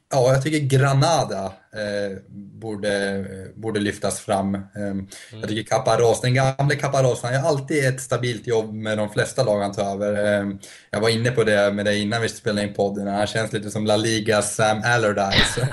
Ja, 0.09 0.33
jag 0.33 0.43
tycker 0.43 0.77
Granada 0.77 1.53
eh, 1.75 2.17
borde, 2.29 3.25
borde 3.55 3.79
lyftas 3.79 4.19
fram. 4.19 4.55
Eh, 4.55 4.61
mm. 4.75 5.07
Jag 5.31 5.49
tycker 5.49 5.63
Caparros, 5.63 6.21
den 6.21 6.33
gamle 6.33 6.75
Caparros, 6.75 7.23
han 7.23 7.33
gör 7.33 7.41
alltid 7.41 7.85
ett 7.85 8.01
stabilt 8.01 8.47
jobb 8.47 8.73
med 8.73 8.97
de 8.97 9.09
flesta 9.09 9.43
lag 9.43 9.61
han 9.61 9.71
tar 9.71 9.93
över. 9.93 10.41
Eh, 10.41 10.47
jag 10.91 11.01
var 11.01 11.09
inne 11.09 11.31
på 11.31 11.43
det 11.43 11.73
med 11.73 11.85
dig 11.85 12.01
innan 12.01 12.21
vi 12.21 12.29
spelade 12.29 12.67
in 12.67 12.73
podden, 12.73 13.07
han 13.07 13.27
känns 13.27 13.53
lite 13.53 13.71
som 13.71 13.85
La 13.85 13.97
Ligas 13.97 14.55
Sam 14.55 14.81
Allardyce. 14.85 15.55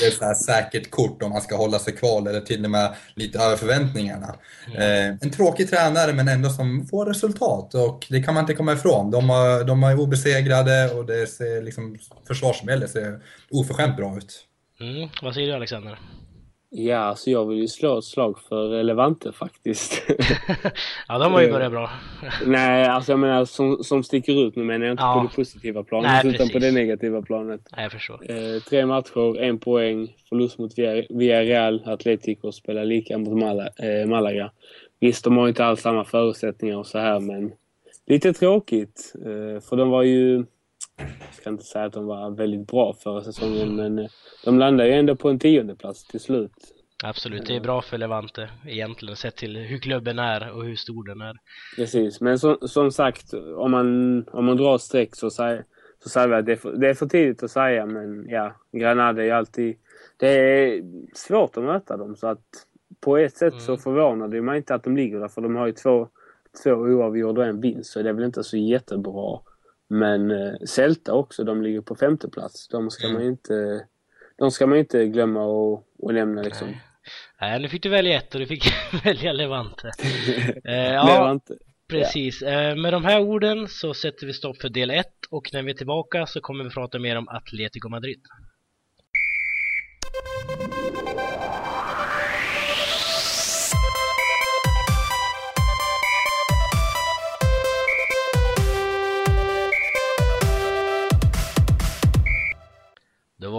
det 0.00 0.06
är 0.06 0.10
så 0.10 0.24
här 0.24 0.34
säkert 0.34 0.90
kort 0.90 1.22
om 1.22 1.30
man 1.30 1.42
ska 1.42 1.56
hålla 1.56 1.78
sig 1.78 1.92
kvar 1.92 2.28
eller 2.28 2.40
till 2.40 2.64
och 2.64 2.70
med 2.70 2.94
lite 3.14 3.38
över 3.38 3.56
förväntningarna. 3.56 4.34
Mm. 4.74 5.18
en 5.20 5.30
tråkig 5.30 5.70
tränare 5.70 6.12
men 6.12 6.28
ändå 6.28 6.50
som 6.50 6.86
får 6.86 7.06
resultat 7.06 7.74
och 7.74 8.06
det 8.10 8.22
kan 8.22 8.34
man 8.34 8.42
inte 8.42 8.54
komma 8.54 8.72
ifrån. 8.72 9.10
De, 9.10 9.30
har, 9.30 9.64
de 9.64 9.82
är 9.82 10.00
obesegrade 10.00 10.90
och 10.90 11.06
det 11.06 11.26
ser 11.26 11.62
liksom 11.62 11.98
försvarsspelet 12.26 12.90
ser 12.90 13.20
oförskämt 13.50 13.96
bra 13.96 14.16
ut. 14.16 14.45
Mm, 14.80 15.08
vad 15.22 15.34
säger 15.34 15.48
du 15.48 15.54
Alexander? 15.54 15.98
Ja, 16.70 16.98
alltså 16.98 17.30
jag 17.30 17.46
vill 17.46 17.58
ju 17.58 17.68
slå 17.68 17.98
ett 17.98 18.04
slag 18.04 18.38
för 18.48 18.82
Levante 18.82 19.32
faktiskt. 19.32 20.02
ja, 21.08 21.18
de 21.18 21.32
har 21.32 21.42
ju 21.42 21.52
börjat 21.52 21.72
bra. 21.72 21.90
Nej, 22.46 22.86
alltså 22.86 23.12
jag 23.12 23.18
menar 23.18 23.44
som, 23.44 23.84
som 23.84 24.04
sticker 24.04 24.46
ut. 24.46 24.56
Nu 24.56 24.64
menar 24.64 24.86
jag 24.86 24.92
inte 24.92 25.02
ja. 25.02 25.14
på 25.14 25.28
det 25.28 25.36
positiva 25.36 25.84
planet 25.84 26.24
Nej, 26.24 26.34
utan 26.34 26.48
på 26.48 26.58
det 26.58 26.72
negativa 26.72 27.22
planet. 27.22 27.60
Nej, 27.76 27.82
jag 27.82 27.92
förstår. 27.92 28.30
Eh, 28.30 28.62
tre 28.62 28.86
matcher, 28.86 29.40
en 29.40 29.58
poäng, 29.58 30.16
förlust 30.28 30.58
mot 30.58 30.78
Villarreal, 31.08 31.82
Atletico 31.86 32.52
spelar 32.52 32.84
lika 32.84 33.18
mot 33.18 33.38
Mal 33.38 33.58
eh, 33.60 34.06
Malaga. 34.06 34.50
Visst, 35.00 35.24
de 35.24 35.36
har 35.36 35.48
inte 35.48 35.64
alls 35.64 35.80
samma 35.80 36.04
förutsättningar 36.04 36.76
och 36.76 36.86
så 36.86 36.98
här, 36.98 37.20
men 37.20 37.52
lite 38.06 38.32
tråkigt. 38.32 39.12
Eh, 39.14 39.60
för 39.60 39.76
de 39.76 39.90
var 39.90 40.02
ju... 40.02 40.44
Jag 40.96 41.34
ska 41.34 41.50
inte 41.50 41.64
säga 41.64 41.84
att 41.84 41.92
de 41.92 42.06
var 42.06 42.30
väldigt 42.30 42.66
bra 42.66 42.94
förra 42.94 43.20
säsongen, 43.20 43.76
men 43.76 43.98
eh, 43.98 44.06
de 44.44 44.58
landade 44.58 44.88
ju 44.88 44.94
ändå 44.94 45.16
på 45.16 45.28
en 45.28 45.38
tionde 45.38 45.74
plats 45.74 46.04
till 46.04 46.20
slut. 46.20 46.52
Absolut, 47.04 47.46
det 47.46 47.56
är 47.56 47.60
bra 47.60 47.82
för 47.82 47.98
Levante 47.98 48.50
egentligen 48.66 49.16
sett 49.16 49.36
till 49.36 49.56
hur 49.56 49.78
klubben 49.78 50.18
är 50.18 50.52
och 50.52 50.64
hur 50.64 50.76
stor 50.76 51.04
den 51.04 51.20
är. 51.20 51.36
Precis, 51.76 52.20
men 52.20 52.38
som, 52.38 52.56
som 52.60 52.92
sagt, 52.92 53.34
om 53.56 53.70
man, 53.70 53.88
om 54.28 54.44
man 54.44 54.56
drar 54.56 54.78
streck 54.78 55.16
så 55.16 55.30
säger, 55.30 55.64
så 56.02 56.08
säger 56.08 56.28
vi 56.28 56.34
att 56.34 56.46
det 56.46 56.52
är, 56.52 56.56
för, 56.56 56.72
det 56.72 56.88
är 56.88 56.94
för 56.94 57.06
tidigt 57.06 57.42
att 57.42 57.50
säga, 57.50 57.86
men 57.86 58.28
ja, 58.28 58.56
Granada 58.72 59.24
är 59.24 59.32
alltid... 59.32 59.76
Det 60.16 60.28
är 60.28 60.82
svårt 61.14 61.56
att 61.56 61.64
möta 61.64 61.96
dem, 61.96 62.16
så 62.16 62.26
att 62.26 62.44
på 63.00 63.16
ett 63.16 63.36
sätt 63.36 63.52
mm. 63.52 63.64
så 63.64 63.76
förvånar 63.76 64.28
det 64.28 64.42
mig 64.42 64.56
inte 64.56 64.74
att 64.74 64.84
de 64.84 64.96
ligger 64.96 65.20
där, 65.20 65.28
för 65.28 65.42
de 65.42 65.56
har 65.56 65.66
ju 65.66 65.72
två, 65.72 66.08
två 66.64 66.70
oavgjorda 66.70 67.40
och 67.40 67.46
en 67.46 67.60
vinst, 67.60 67.90
så 67.90 68.02
det 68.02 68.08
är 68.08 68.12
väl 68.12 68.24
inte 68.24 68.44
så 68.44 68.56
jättebra. 68.56 69.40
Men 69.88 70.30
eh, 70.30 70.54
Celta 70.66 71.12
också, 71.12 71.44
de 71.44 71.62
ligger 71.62 71.80
på 71.80 71.94
femte 71.94 72.28
plats. 72.28 72.68
De 72.68 72.90
ska 72.90 73.06
mm. 73.06 73.14
man 73.18 73.28
inte 73.28 73.86
de 74.38 74.50
ska 74.50 74.66
man 74.66 74.78
inte 74.78 75.06
glömma 75.06 75.40
att, 75.40 75.84
att 76.02 76.14
lämna 76.14 76.42
liksom. 76.42 76.68
Nej. 76.68 76.82
Nej, 77.40 77.60
nu 77.60 77.68
fick 77.68 77.82
du 77.82 77.88
välja 77.88 78.16
ett 78.16 78.34
och 78.34 78.40
du 78.40 78.46
fick 78.46 78.64
välja 79.04 79.32
Levante. 79.32 79.92
eh, 80.64 80.74
ja, 80.74 81.06
Levante. 81.06 81.54
Precis. 81.88 82.42
Ja. 82.42 82.48
Eh, 82.48 82.76
med 82.76 82.92
de 82.92 83.04
här 83.04 83.20
orden 83.20 83.68
så 83.68 83.94
sätter 83.94 84.26
vi 84.26 84.32
stopp 84.32 84.56
för 84.56 84.68
del 84.68 84.90
1 84.90 85.06
och 85.30 85.50
när 85.52 85.62
vi 85.62 85.70
är 85.70 85.74
tillbaka 85.74 86.26
så 86.26 86.40
kommer 86.40 86.64
vi 86.64 86.70
prata 86.70 86.98
mer 86.98 87.16
om 87.16 87.28
Atletico 87.28 87.88
Madrid. 87.88 88.20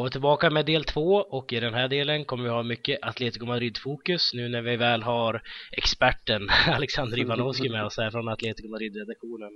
Kommer 0.07 0.11
tillbaka 0.11 0.49
med 0.49 0.65
del 0.65 0.83
två 0.83 1.15
och 1.15 1.53
i 1.53 1.59
den 1.59 1.73
här 1.73 1.87
delen 1.87 2.25
kommer 2.25 2.43
vi 2.43 2.49
ha 2.49 2.63
mycket 2.63 2.99
Atletico 3.01 3.45
Madrid-fokus 3.45 4.33
nu 4.33 4.49
när 4.49 4.61
vi 4.61 4.77
väl 4.77 5.03
har 5.03 5.41
experten 5.71 6.49
Alexander 6.67 7.19
Ivanovski 7.19 7.69
med 7.69 7.85
oss 7.85 7.97
här 7.97 8.11
från 8.11 8.27
Atletico 8.29 8.69
Madrid-redaktionen. 8.69 9.49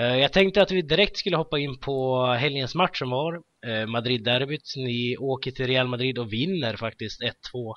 Eh, 0.00 0.16
jag 0.16 0.32
tänkte 0.32 0.62
att 0.62 0.70
vi 0.70 0.82
direkt 0.82 1.16
skulle 1.16 1.36
hoppa 1.36 1.58
in 1.58 1.78
på 1.78 2.26
helgens 2.26 2.74
match 2.74 2.98
som 2.98 3.10
var, 3.10 3.34
eh, 3.66 3.86
Madrid-derbyt. 3.86 4.74
Ni 4.76 5.16
åker 5.16 5.50
till 5.50 5.66
Real 5.66 5.88
Madrid 5.88 6.18
och 6.18 6.32
vinner 6.32 6.76
faktiskt 6.76 7.22
1-2. 7.22 7.74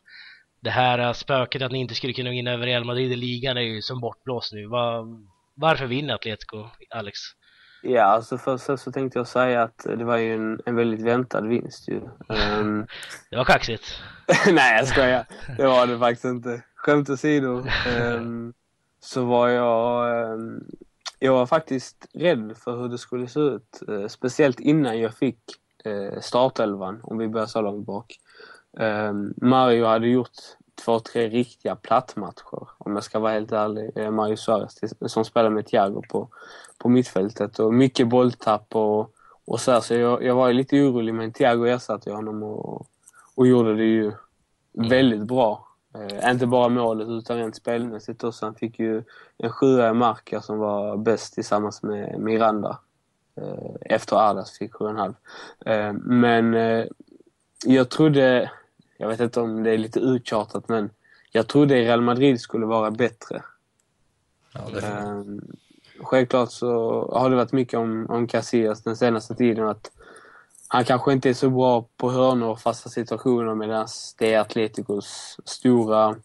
Det 0.62 0.70
här 0.70 1.14
spöket 1.14 1.62
att 1.62 1.72
ni 1.72 1.80
inte 1.80 1.96
skulle 1.96 2.14
kunna 2.14 2.30
vinna 2.30 2.52
över 2.52 2.66
Real 2.66 2.86
Madrid 2.86 3.12
i 3.12 3.16
ligan 3.16 3.58
är 3.58 3.62
ju 3.62 3.82
som 3.82 4.00
bortblåst 4.00 4.54
nu. 4.54 4.68
varför 5.56 5.86
vinner 5.86 6.14
Atletico, 6.14 6.70
Alex? 6.90 7.20
Ja, 7.82 8.04
alltså 8.04 8.38
först 8.38 8.66
så 8.80 8.92
tänkte 8.92 9.20
jag 9.20 9.28
säga 9.28 9.62
att 9.62 9.84
det 9.84 10.04
var 10.04 10.18
ju 10.18 10.34
en, 10.34 10.62
en 10.66 10.76
väldigt 10.76 11.02
väntad 11.02 11.42
vinst 11.42 11.88
ju. 11.88 12.02
Um, 12.28 12.88
det 13.30 13.38
var 13.38 13.46
kaxigt. 13.46 13.84
nej, 14.52 14.78
jag 14.78 14.88
skojar. 14.88 15.26
Det 15.58 15.68
var 15.68 15.88
det 15.88 16.00
faktiskt 16.00 16.26
inte. 16.26 16.62
Skämt 16.76 17.10
åsido 17.10 17.66
um, 18.00 18.54
så 19.00 19.26
var 19.26 19.48
jag... 19.48 20.34
Um, 20.34 20.64
jag 21.22 21.34
var 21.34 21.46
faktiskt 21.46 22.08
rädd 22.14 22.54
för 22.64 22.82
hur 22.82 22.90
det 22.90 22.98
skulle 22.98 23.28
se 23.28 23.40
ut. 23.40 23.84
Uh, 23.90 24.08
speciellt 24.08 24.60
innan 24.60 25.00
jag 25.00 25.14
fick 25.14 25.40
uh, 25.88 26.20
startelvan, 26.20 27.00
om 27.04 27.18
vi 27.18 27.28
börjar 27.28 27.48
så 27.48 27.62
långt 27.62 27.86
bak. 27.86 28.20
Mario 29.42 29.86
hade 29.86 30.08
gjort 30.08 30.38
två, 30.86 31.00
tre 31.00 31.30
riktiga 31.30 31.76
plattmatcher 31.76 32.68
om 32.78 32.96
jag 32.96 33.04
ska 33.04 33.20
vara 33.20 33.34
helt 33.34 33.52
ärlig. 33.52 33.92
Eh, 33.96 34.12
Mario 34.12 34.36
Suarez 34.36 34.80
som 35.08 35.26
spelar 35.26 35.50
med 35.50 35.68
Thiago 35.68 36.02
på, 36.10 36.28
på 36.78 36.90
mittfältet 36.90 37.60
och 37.60 37.74
mycket 37.74 38.08
bolltapp 38.08 38.76
och, 38.76 39.14
och 39.46 39.60
så 39.60 39.72
här, 39.72 39.80
Så 39.80 39.94
jag, 39.94 40.24
jag 40.24 40.36
var 40.36 40.48
ju 40.48 40.54
lite 40.54 40.82
orolig 40.82 41.14
men 41.14 41.34
Thiago 41.34 41.66
ersatte 41.66 42.12
honom 42.12 42.44
och, 42.44 42.88
och 43.36 43.48
gjorde 43.48 43.76
det 43.76 43.86
ju 43.86 44.06
mm. 44.06 44.90
väldigt 44.90 45.24
bra. 45.24 45.68
Eh, 45.96 46.32
inte 46.32 46.48
bara 46.48 46.70
målet 46.70 47.08
utan 47.08 47.38
rent 47.38 47.56
spelmässigt 47.56 48.24
också. 48.24 48.46
Han 48.46 48.56
fick 48.56 48.80
ju 48.80 49.04
en 49.38 49.52
sjua 49.52 49.90
i 49.90 49.94
Marca 49.94 50.42
som 50.42 50.58
var 50.58 50.98
bäst 50.98 51.34
tillsammans 51.34 51.84
med 51.84 52.20
Miranda. 52.20 52.80
Eh, 53.42 53.76
efter 53.82 54.16
Ardas 54.16 54.58
fick 54.58 54.74
7,5. 54.74 55.16
Eh, 55.66 55.94
men 55.94 56.54
eh, 56.54 56.86
jag 57.66 57.90
trodde 57.90 58.52
jag 59.02 59.08
vet 59.08 59.20
inte 59.20 59.40
om 59.42 59.64
det 59.64 59.72
är 59.72 59.78
lite 59.78 60.00
uttjatat 60.00 60.70
men 60.70 60.90
jag 61.32 61.48
trodde 61.48 61.76
Real 61.76 62.02
Madrid 62.02 62.42
skulle 62.42 62.66
vara 62.66 62.92
bättre. 62.92 63.44
Ja, 64.54 64.90
um, 65.04 65.42
självklart 66.00 66.52
så 66.52 66.70
har 67.14 67.30
det 67.30 67.36
varit 67.36 67.52
mycket 67.52 67.80
om, 67.80 68.06
om 68.10 68.28
Casillas 68.28 68.84
den 68.84 68.96
senaste 68.96 69.36
tiden 69.36 69.68
att 69.68 69.92
han 70.68 70.86
kanske 70.86 71.14
inte 71.14 71.30
är 71.30 71.34
så 71.34 71.50
bra 71.50 71.86
på 71.98 72.12
hörnor 72.12 72.50
och 72.50 72.60
fasta 72.60 72.90
situationer 72.90 73.56
medan 73.56 73.88
det 74.18 74.34
är 74.34 74.40
Atleticos 74.40 75.38
stora, 75.46 76.16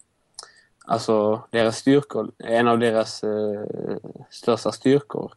alltså 0.85 1.41
deras 1.49 1.77
styrkor, 1.77 2.31
en 2.37 2.67
av 2.67 2.79
deras 2.79 3.23
eh, 3.23 3.65
största 4.29 4.71
styrkor. 4.71 5.33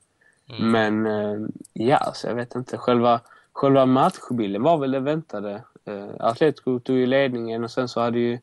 Mm. 0.48 0.70
Men 0.70 1.06
eh, 1.06 1.48
ja, 1.72 2.12
så 2.14 2.26
jag 2.26 2.34
vet 2.34 2.54
inte. 2.54 2.78
Själva, 2.78 3.20
själva 3.58 3.86
matchbilden 3.86 4.62
var 4.62 4.78
väl 4.78 4.90
det 4.90 5.00
väntade. 5.00 5.62
Eh, 5.84 6.08
Atletico 6.18 6.80
tog 6.80 6.96
ju 6.96 7.06
ledningen 7.06 7.64
och 7.64 7.70
sen 7.70 7.88
så 7.88 8.00
hade 8.00 8.18
ju, 8.18 8.38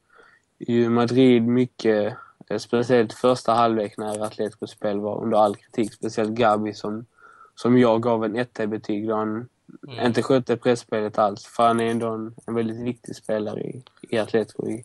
ju 0.59 0.89
Madrid 0.89 1.47
mycket, 1.47 2.17
eh, 2.49 2.57
speciellt 2.57 3.13
första 3.13 3.53
halvlek 3.53 3.97
när 3.97 4.23
Atleticos 4.23 4.71
spel 4.71 4.99
var 4.99 5.23
under 5.23 5.37
all 5.37 5.55
kritik. 5.55 5.93
Speciellt 5.93 6.31
Gabi 6.31 6.73
som, 6.73 7.05
som 7.55 7.77
jag 7.77 8.01
gav 8.01 8.25
en 8.25 8.37
1-betyg 8.37 9.07
då 9.07 9.15
han 9.15 9.47
mm. 9.87 10.05
inte 10.05 10.23
skötte 10.23 10.57
pressspelet 10.57 11.17
alls. 11.17 11.45
För 11.45 11.67
han 11.67 11.79
är 11.79 11.85
ändå 11.85 12.07
en, 12.07 12.35
en 12.45 12.53
väldigt 12.53 12.81
viktig 12.81 13.15
spelare 13.15 13.61
i, 13.61 13.83
i 14.01 14.17
Atletico 14.17 14.69
i, 14.69 14.83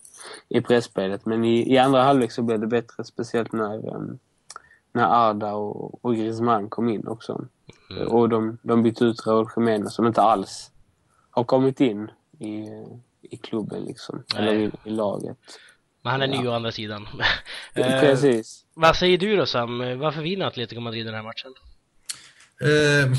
i 0.48 0.60
pressspelet. 0.60 1.26
Men 1.26 1.44
i, 1.44 1.72
i 1.72 1.78
andra 1.78 2.02
halvlek 2.02 2.32
så 2.32 2.42
blev 2.42 2.60
det 2.60 2.66
bättre, 2.66 3.04
speciellt 3.04 3.52
när, 3.52 3.94
um, 3.94 4.18
när 4.92 5.28
Arda 5.30 5.52
och, 5.52 6.04
och 6.04 6.14
Griezmann 6.14 6.68
kom 6.68 6.88
in 6.88 7.06
också. 7.06 7.46
Mm. 7.90 8.08
Och 8.08 8.28
de, 8.28 8.58
de 8.62 8.82
bytte 8.82 9.04
ut 9.04 9.26
Raúl 9.26 9.48
Jiménez 9.56 9.94
som 9.94 10.06
inte 10.06 10.22
alls 10.22 10.70
har 11.30 11.44
kommit 11.44 11.80
in 11.80 12.10
i, 12.38 12.68
i 13.22 13.36
klubben 13.36 13.84
liksom. 13.84 14.24
Nej. 14.34 14.42
Eller 14.42 14.54
i, 14.54 14.70
i, 14.84 14.90
laget. 14.90 15.36
Men 16.02 16.12
han 16.12 16.22
är 16.22 16.28
ja. 16.28 16.40
ny 16.40 16.48
å 16.48 16.52
andra 16.52 16.72
sidan. 16.72 17.08
Precis. 17.74 18.62
Eh, 18.62 18.80
vad 18.80 18.96
säger 18.96 19.18
du 19.18 19.36
då 19.36 19.46
Sam? 19.46 19.78
Varför 19.78 20.22
vinner 20.22 20.46
Atletico 20.46 20.80
Madrid 20.80 21.06
den 21.06 21.14
här 21.14 21.22
matchen? 21.22 21.54
Eh, 22.60 23.18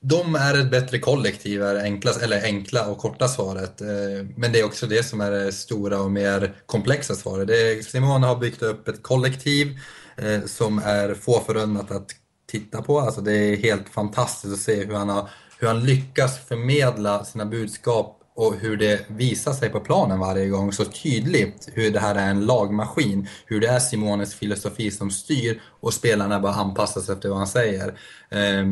de 0.00 0.34
är 0.34 0.60
ett 0.60 0.70
bättre 0.70 0.98
kollektiv, 0.98 1.62
är 1.62 1.82
enkla, 1.82 2.10
eller 2.22 2.44
enkla 2.44 2.86
och 2.86 2.98
korta 2.98 3.28
svaret. 3.28 3.80
Eh, 3.80 4.26
men 4.36 4.52
det 4.52 4.60
är 4.60 4.64
också 4.64 4.86
det 4.86 5.02
som 5.02 5.20
är 5.20 5.30
det 5.30 5.52
stora 5.52 6.00
och 6.00 6.10
mer 6.10 6.54
komplexa 6.66 7.14
svaret. 7.14 7.48
Det 7.48 7.86
Simone 7.86 8.26
har 8.26 8.36
byggt 8.36 8.62
upp 8.62 8.88
ett 8.88 9.02
kollektiv 9.02 9.78
eh, 10.22 10.44
som 10.46 10.78
är 10.78 11.14
få 11.14 11.40
förunnat 11.40 11.90
att 11.90 12.10
titta 12.50 12.82
på. 12.82 13.00
Alltså 13.00 13.20
det 13.20 13.32
är 13.32 13.56
helt 13.56 13.88
fantastiskt 13.88 14.54
att 14.54 14.60
se 14.60 14.84
hur 14.84 14.94
han, 14.94 15.08
har, 15.08 15.30
hur 15.58 15.68
han 15.68 15.84
lyckas 15.84 16.38
förmedla 16.38 17.24
sina 17.24 17.46
budskap 17.46 18.16
och 18.34 18.54
hur 18.54 18.76
det 18.76 19.04
visar 19.08 19.52
sig 19.52 19.70
på 19.70 19.80
planen 19.80 20.18
varje 20.18 20.48
gång 20.48 20.72
så 20.72 20.84
tydligt 20.84 21.68
hur 21.72 21.90
det 21.90 22.00
här 22.00 22.14
är 22.14 22.30
en 22.30 22.46
lagmaskin. 22.46 23.28
Hur 23.46 23.60
det 23.60 23.66
är 23.66 23.78
Simones 23.78 24.34
filosofi 24.34 24.90
som 24.90 25.10
styr 25.10 25.60
och 25.80 25.94
spelarna 25.94 26.40
bara 26.40 26.54
anpassar 26.54 27.00
sig 27.00 27.14
efter 27.14 27.28
vad 27.28 27.38
han 27.38 27.46
säger. 27.46 27.88
Eh, 28.30 28.66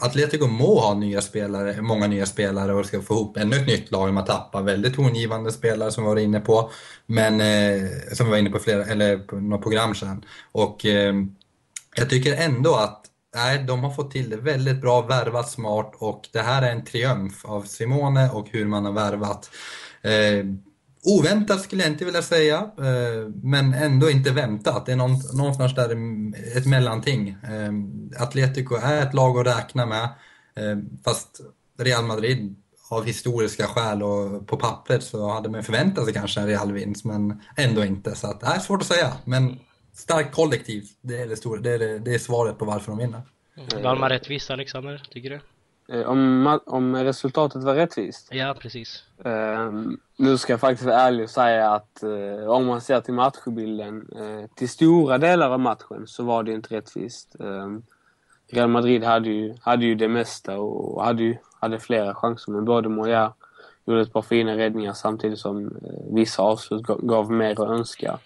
Atletico 0.00 0.46
må 0.46 0.80
ha 0.80 0.94
nya 0.94 1.20
spelare, 1.20 1.82
många 1.82 2.06
nya 2.06 2.26
spelare 2.26 2.74
och 2.74 2.86
ska 2.86 3.02
få 3.02 3.14
ihop 3.14 3.36
ännu 3.36 3.56
ett 3.56 3.66
nytt 3.66 3.90
lag. 3.90 4.14
Man 4.14 4.24
tappar 4.24 4.62
väldigt 4.62 4.94
tongivande 4.94 5.52
spelare 5.52 5.90
som 5.90 6.04
vi 6.04 6.08
var 6.08 6.16
inne 6.16 6.40
på. 6.40 6.70
Men, 7.06 7.40
eh, 7.40 7.88
som 8.12 8.26
vi 8.26 8.30
var 8.30 8.38
inne 8.38 8.50
på 8.50 8.58
flera, 8.58 8.84
eller 8.84 9.18
på 9.18 9.36
några 9.36 9.62
program 9.62 9.94
sedan. 9.94 10.24
Och 10.52 10.86
eh, 10.86 11.14
jag 11.96 12.10
tycker 12.10 12.36
ändå 12.36 12.74
att 12.74 13.06
Nej, 13.34 13.64
de 13.66 13.84
har 13.84 13.90
fått 13.90 14.10
till 14.10 14.30
det 14.30 14.36
väldigt 14.36 14.80
bra, 14.80 15.02
värvat 15.02 15.50
smart 15.50 15.92
och 15.98 16.28
det 16.32 16.40
här 16.40 16.62
är 16.62 16.72
en 16.72 16.84
triumf 16.84 17.44
av 17.44 17.62
Simone 17.62 18.30
och 18.30 18.48
hur 18.50 18.66
man 18.66 18.84
har 18.84 18.92
värvat. 18.92 19.50
Eh, 20.02 20.44
oväntat 21.02 21.60
skulle 21.60 21.82
jag 21.82 21.92
inte 21.92 22.04
vilja 22.04 22.22
säga, 22.22 22.56
eh, 22.78 23.28
men 23.42 23.74
ändå 23.74 24.10
inte 24.10 24.30
väntat. 24.30 24.86
Det 24.86 24.92
är 24.92 24.96
någonstans 25.36 25.74
där 25.74 25.90
ett 26.56 26.66
mellanting. 26.66 27.28
Eh, 27.28 28.22
Atletico 28.22 28.74
är 28.74 29.02
ett 29.02 29.14
lag 29.14 29.38
att 29.38 29.58
räkna 29.58 29.86
med, 29.86 30.04
eh, 30.54 30.78
fast 31.04 31.40
Real 31.78 32.04
Madrid 32.04 32.56
av 32.90 33.04
historiska 33.04 33.66
skäl 33.66 34.02
och 34.02 34.46
på 34.46 34.56
pappret 34.56 35.02
så 35.02 35.28
hade 35.28 35.48
man 35.48 35.62
förväntat 35.62 36.04
sig 36.04 36.14
kanske 36.14 36.40
en 36.40 36.46
Real-vinst, 36.46 37.04
men 37.04 37.42
ändå 37.56 37.84
inte. 37.84 38.14
Så 38.14 38.26
att, 38.26 38.40
det 38.40 38.46
är 38.46 38.58
svårt 38.58 38.80
att 38.80 38.86
säga, 38.86 39.12
men 39.24 39.58
starkt 39.94 40.34
kollektiv, 40.34 40.84
det 41.00 41.22
är, 41.22 41.26
det, 41.26 41.36
stora, 41.36 41.60
det, 41.60 41.70
är 41.70 41.78
det, 41.78 41.98
det 41.98 42.14
är 42.14 42.18
svaret 42.18 42.58
på 42.58 42.64
varför 42.64 42.92
de 42.92 42.98
vinner. 42.98 43.22
Mm. 43.56 43.82
Vann 43.82 44.00
man 44.00 44.10
rättvist 44.10 44.50
Alexander, 44.50 44.92
liksom, 44.92 45.12
tycker 45.12 45.30
du? 45.30 45.40
Eh, 45.90 46.08
om, 46.08 46.60
om 46.66 46.96
resultatet 46.96 47.62
var 47.62 47.74
rättvist? 47.74 48.28
Ja, 48.30 48.54
precis. 48.58 49.04
Uh, 49.26 49.72
nu 50.16 50.38
ska 50.38 50.52
jag 50.52 50.60
faktiskt 50.60 50.86
vara 50.86 51.00
ärlig 51.00 51.24
och 51.24 51.30
säga 51.30 51.70
att 51.70 52.00
uh, 52.02 52.48
om 52.48 52.66
man 52.66 52.80
ser 52.80 53.00
till 53.00 53.14
matchbilden, 53.14 54.08
uh, 54.20 54.46
till 54.54 54.68
stora 54.68 55.18
delar 55.18 55.50
av 55.50 55.60
matchen 55.60 56.06
så 56.06 56.22
var 56.22 56.42
det 56.42 56.52
inte 56.52 56.74
rättvist. 56.74 57.36
Uh, 57.40 57.78
Real 58.52 58.68
Madrid 58.68 59.04
hade 59.04 59.28
ju, 59.28 59.54
hade 59.60 59.84
ju 59.84 59.94
det 59.94 60.08
mesta 60.08 60.58
och 60.58 61.04
hade, 61.04 61.22
ju, 61.22 61.36
hade 61.60 61.78
flera 61.78 62.14
chanser, 62.14 62.52
men 62.52 62.64
både 62.64 62.88
Moya 62.88 63.32
gjorde 63.84 64.00
ett 64.00 64.12
par 64.12 64.22
fina 64.22 64.56
räddningar 64.56 64.92
samtidigt 64.92 65.38
som 65.38 65.66
eh, 65.66 66.14
vissa 66.14 66.42
avslut 66.42 66.86
gav 66.86 67.32
mer 67.32 67.52
att 67.52 67.70
önska. 67.70 68.18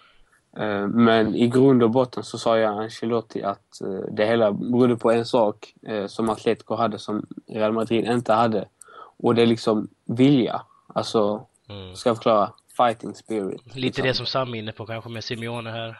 Eh, 0.56 0.86
men 0.86 1.34
i 1.34 1.48
grund 1.48 1.82
och 1.82 1.90
botten 1.90 2.22
så 2.22 2.38
sa 2.38 2.58
jag 2.58 2.82
Ancelotti 2.82 3.42
att 3.42 3.80
eh, 3.80 4.12
det 4.12 4.26
hela 4.26 4.52
berodde 4.52 4.96
på 4.96 5.10
en 5.10 5.24
sak 5.24 5.74
som 6.08 6.30
Atletico 6.30 6.74
hade 6.74 6.98
som 6.98 7.26
Real 7.46 7.72
Madrid 7.72 8.04
inte 8.04 8.32
hade. 8.32 8.68
Och 9.16 9.34
det 9.34 9.42
är 9.42 9.46
liksom 9.46 9.88
vilja. 10.04 10.62
Alltså, 10.86 11.46
mm. 11.68 11.94
ska 11.96 12.08
jag 12.10 12.16
förklara? 12.16 12.52
Fighting 12.76 13.14
spirit. 13.14 13.62
Lite 13.66 13.80
liksom. 13.80 14.06
det 14.06 14.14
som 14.14 14.26
Sam 14.26 14.54
är 14.54 14.58
inne 14.58 14.72
på 14.72 14.86
kanske 14.86 15.10
med 15.10 15.24
Simeone 15.24 15.70
här. 15.70 15.98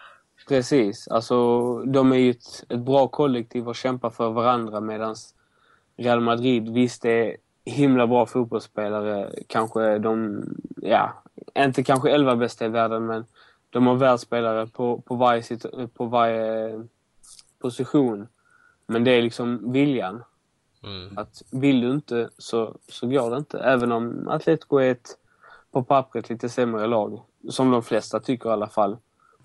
Precis. 0.49 1.09
Alltså, 1.09 1.79
de 1.79 2.13
är 2.13 2.17
ju 2.17 2.31
ett, 2.31 2.65
ett 2.69 2.81
bra 2.81 3.09
kollektiv 3.09 3.69
och 3.69 3.77
kämpar 3.77 4.11
för 4.11 4.31
varandra 4.31 4.81
medan 4.81 5.17
Real 5.97 6.21
Madrid, 6.21 6.69
visst 6.69 7.03
det 7.03 7.11
är 7.11 7.37
himla 7.65 8.07
bra 8.07 8.27
fotbollsspelare. 8.27 9.31
Kanske 9.47 9.99
de, 9.99 10.45
ja, 10.77 11.23
inte 11.59 11.83
kanske 11.83 12.11
elva 12.11 12.37
bästa 12.37 12.65
i 12.65 12.69
världen 12.69 13.07
men 13.07 13.25
de 13.75 13.87
har 13.87 13.95
världsspelare 13.95 14.67
på, 14.67 15.01
på, 15.01 15.15
varje, 15.15 15.43
på 15.95 16.05
varje 16.05 16.81
position. 17.59 18.29
Men 18.87 19.05
det 19.05 19.11
är 19.11 19.23
liksom 19.23 19.73
viljan. 19.73 20.25
Mm. 20.83 21.19
Att 21.19 21.43
vill 21.51 21.81
du 21.81 21.91
inte 21.91 22.29
så, 22.39 22.77
så 22.89 23.07
går 23.07 23.31
det 23.31 23.37
inte. 23.37 23.59
Även 23.59 23.93
om 23.93 24.29
Atletico 24.29 24.77
är 24.79 24.91
ett 24.91 25.19
på 25.73 25.83
pappret 25.83 26.29
lite 26.29 26.49
sämre 26.49 26.87
lag. 26.87 27.23
Som 27.49 27.71
de 27.71 27.83
flesta 27.83 28.21
tycker 28.21 28.49
i 28.49 28.53
alla 28.53 28.69
fall. 28.69 28.97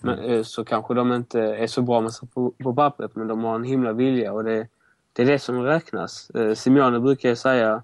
Men, 0.02 0.20
mm. 0.20 0.32
Eh, 0.32 0.44
så 0.44 0.66
kanske 0.66 0.94
de 0.94 1.14
inte 1.14 1.42
är 1.42 1.68
så 1.68 1.82
bra 1.82 2.02
med 2.02 2.12
på, 2.34 2.54
på 2.64 2.76
pappret 2.76 3.16
men 3.16 3.28
de 3.28 3.44
har 3.44 3.56
en 3.56 3.64
himla 3.64 3.94
vilja 3.94 4.34
och 4.34 4.44
det, 4.44 4.68
det 5.14 5.22
är 5.22 5.26
det 5.26 5.40
som 5.40 5.64
räknas. 5.64 6.30
Eh, 6.30 6.54
Simeone 6.54 7.00
brukar 7.00 7.36
säga 7.36 7.74
eh, 7.74 7.82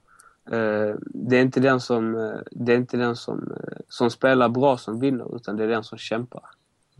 det 0.99 1.37
är 1.37 1.41
inte 1.41 1.59
den 1.59 1.81
som, 1.81 2.15
eh, 2.15 2.39
det 2.51 2.73
är 2.73 2.77
inte 2.77 2.97
den 2.97 3.15
som, 3.15 3.51
eh, 3.51 3.77
som 3.89 4.11
spelar 4.11 4.49
bra 4.49 4.77
som 4.77 4.99
vinner 4.99 5.35
utan 5.35 5.57
det 5.57 5.63
är 5.63 5.67
den 5.67 5.83
som 5.83 5.97
kämpar. 5.97 6.43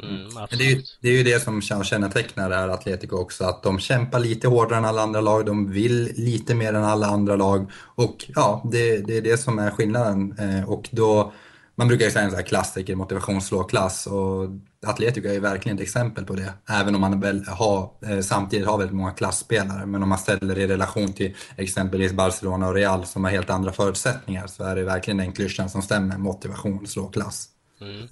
Mm, 0.03 0.27
det, 0.49 0.63
är 0.65 0.69
ju, 0.69 0.81
det, 1.01 1.09
är 1.09 1.17
ju, 1.17 1.23
det 1.23 1.39
som 1.39 1.61
kännetecknar 1.61 2.49
det 2.49 2.55
här 2.55 2.67
Atletico 2.67 3.15
också, 3.15 3.43
att 3.43 3.63
de 3.63 3.79
kämpar 3.79 4.19
lite 4.19 4.47
hårdare 4.47 4.77
än 4.77 4.85
alla 4.85 5.01
andra 5.01 5.21
lag, 5.21 5.45
de 5.45 5.71
vill 5.71 6.11
lite 6.15 6.55
mer 6.55 6.73
än 6.73 6.83
alla 6.83 7.07
andra 7.07 7.35
lag 7.35 7.71
och 7.95 8.25
ja, 8.35 8.61
det, 8.71 8.97
det 8.97 9.17
är 9.17 9.21
det 9.21 9.37
som 9.37 9.59
är 9.59 9.71
skillnaden. 9.71 10.35
Eh, 10.39 10.69
och 10.69 10.89
då, 10.91 11.33
man 11.75 11.87
brukar 11.87 12.05
ju 12.05 12.11
säga 12.11 12.25
en 12.25 12.31
sån 12.31 12.39
här 12.39 12.45
klassiker, 12.45 12.95
motivationsslå 12.95 13.63
klass 13.63 14.07
och 14.07 14.49
Atletico 14.85 15.27
är 15.27 15.33
ju 15.33 15.39
verkligen 15.39 15.77
ett 15.77 15.81
exempel 15.81 16.25
på 16.25 16.33
det. 16.33 16.53
Även 16.69 16.95
om 16.95 17.01
man 17.01 17.19
väl 17.19 17.45
har, 17.47 17.91
eh, 18.05 18.19
samtidigt 18.19 18.67
har 18.67 18.77
väldigt 18.77 18.95
många 18.95 19.11
klassspelare. 19.11 19.85
Men 19.85 20.03
om 20.03 20.09
man 20.09 20.17
ställer 20.17 20.55
det 20.55 20.61
i 20.61 20.67
relation 20.67 21.13
till 21.13 21.35
exempelvis 21.57 22.13
Barcelona 22.13 22.67
och 22.67 22.73
Real 22.73 23.05
som 23.05 23.23
har 23.23 23.31
helt 23.31 23.49
andra 23.49 23.71
förutsättningar 23.71 24.47
så 24.47 24.63
är 24.63 24.75
det 24.75 24.83
verkligen 24.83 25.17
den 25.17 25.31
klyschan 25.31 25.69
som 25.69 25.81
stämmer, 25.81 26.17
motivation 26.17 26.87
slå 26.87 27.07
klass. 27.07 27.49
Mm. 27.81 28.07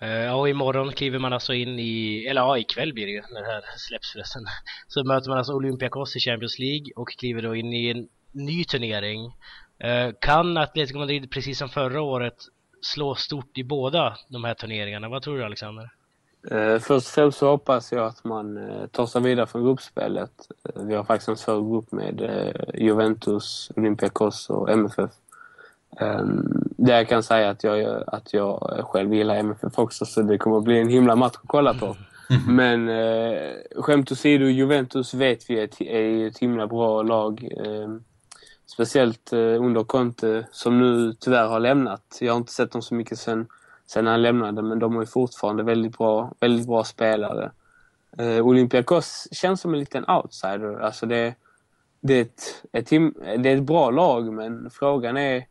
Eh, 0.00 0.38
och 0.38 0.48
imorgon 0.48 0.92
kliver 0.92 1.18
man 1.18 1.32
alltså 1.32 1.54
in 1.54 1.78
i, 1.78 2.26
eller 2.30 2.40
ja 2.40 2.58
ikväll 2.58 2.92
blir 2.92 3.06
det 3.06 3.12
ju 3.12 3.22
när 3.30 3.40
det 3.40 3.46
här 3.46 3.62
släpps 3.76 4.12
förresten. 4.12 4.42
Så 4.88 5.04
möter 5.04 5.28
man 5.28 5.38
alltså 5.38 5.52
Olympiakos 5.52 6.16
i 6.16 6.20
Champions 6.20 6.58
League 6.58 6.86
och 6.96 7.08
kliver 7.08 7.42
då 7.42 7.56
in 7.56 7.72
i 7.72 7.90
en 7.90 8.08
ny 8.32 8.64
turnering. 8.64 9.24
Eh, 9.78 10.10
kan 10.20 10.56
Atletico 10.56 10.98
Madrid 10.98 11.30
precis 11.30 11.58
som 11.58 11.68
förra 11.68 12.02
året 12.02 12.36
slå 12.84 13.14
stort 13.14 13.58
i 13.58 13.64
båda 13.64 14.16
de 14.28 14.44
här 14.44 14.54
turneringarna? 14.54 15.08
Vad 15.08 15.22
tror 15.22 15.38
du 15.38 15.44
Alexander? 15.44 15.90
Uh, 16.52 16.78
först 16.78 17.06
och 17.06 17.12
främst 17.12 17.38
så 17.38 17.48
hoppas 17.48 17.92
jag 17.92 18.06
att 18.06 18.24
man 18.24 18.56
uh, 18.56 18.86
tar 18.86 19.06
sig 19.06 19.22
vidare 19.22 19.46
från 19.46 19.64
gruppspelet. 19.64 20.48
Uh, 20.76 20.84
vi 20.86 20.94
har 20.94 21.04
faktiskt 21.04 21.28
en 21.28 21.36
svår 21.36 21.72
grupp 21.72 21.92
med 21.92 22.20
Juventus, 22.74 23.70
Olympiakos 23.76 24.50
och 24.50 24.70
MFF. 24.70 25.10
Um, 26.00 26.64
det 26.76 26.92
jag 26.92 27.08
kan 27.08 27.22
säga 27.22 27.50
att 27.50 27.64
jag, 27.64 28.04
att 28.06 28.32
jag 28.32 28.80
själv 28.84 29.14
gillar 29.14 29.36
MFF 29.36 29.78
också 29.78 30.06
så 30.06 30.22
det 30.22 30.38
kommer 30.38 30.58
att 30.58 30.64
bli 30.64 30.80
en 30.80 30.88
himla 30.88 31.16
match 31.16 31.36
att 31.42 31.48
kolla 31.48 31.74
på. 31.74 31.96
Mm. 32.30 32.56
Men 32.56 32.88
eh, 32.88 33.52
skämt 33.76 34.12
åsido, 34.12 34.44
Juventus 34.44 35.14
vet 35.14 35.50
vi 35.50 35.60
är, 35.60 35.82
är 35.82 36.26
ett 36.26 36.38
himla 36.38 36.66
bra 36.66 37.02
lag. 37.02 37.48
Speciellt 38.66 39.32
eh, 39.32 39.38
under 39.38 39.84
Conte 39.84 40.46
som 40.52 40.78
nu 40.78 41.12
tyvärr 41.20 41.48
har 41.48 41.60
lämnat. 41.60 42.18
Jag 42.20 42.32
har 42.32 42.38
inte 42.38 42.52
sett 42.52 42.72
dem 42.72 42.82
så 42.82 42.94
mycket 42.94 43.18
sen, 43.18 43.46
sen 43.86 44.06
han 44.06 44.22
lämnade 44.22 44.62
men 44.62 44.78
de 44.78 45.00
är 45.00 45.04
fortfarande 45.04 45.62
väldigt 45.62 45.98
bra, 45.98 46.32
väldigt 46.40 46.66
bra 46.66 46.84
spelare. 46.84 47.50
Eh, 48.18 48.46
Olympiakos 48.46 49.28
känns 49.32 49.60
som 49.60 49.74
en 49.74 49.80
liten 49.80 50.04
outsider. 50.10 50.80
Alltså 50.80 51.06
det, 51.06 51.34
det, 52.00 52.14
är 52.14 52.22
ett, 52.22 52.62
ett, 52.72 52.88
det 53.42 53.50
är 53.50 53.56
ett 53.56 53.62
bra 53.62 53.90
lag 53.90 54.32
men 54.32 54.70
frågan 54.70 55.16
är 55.16 55.46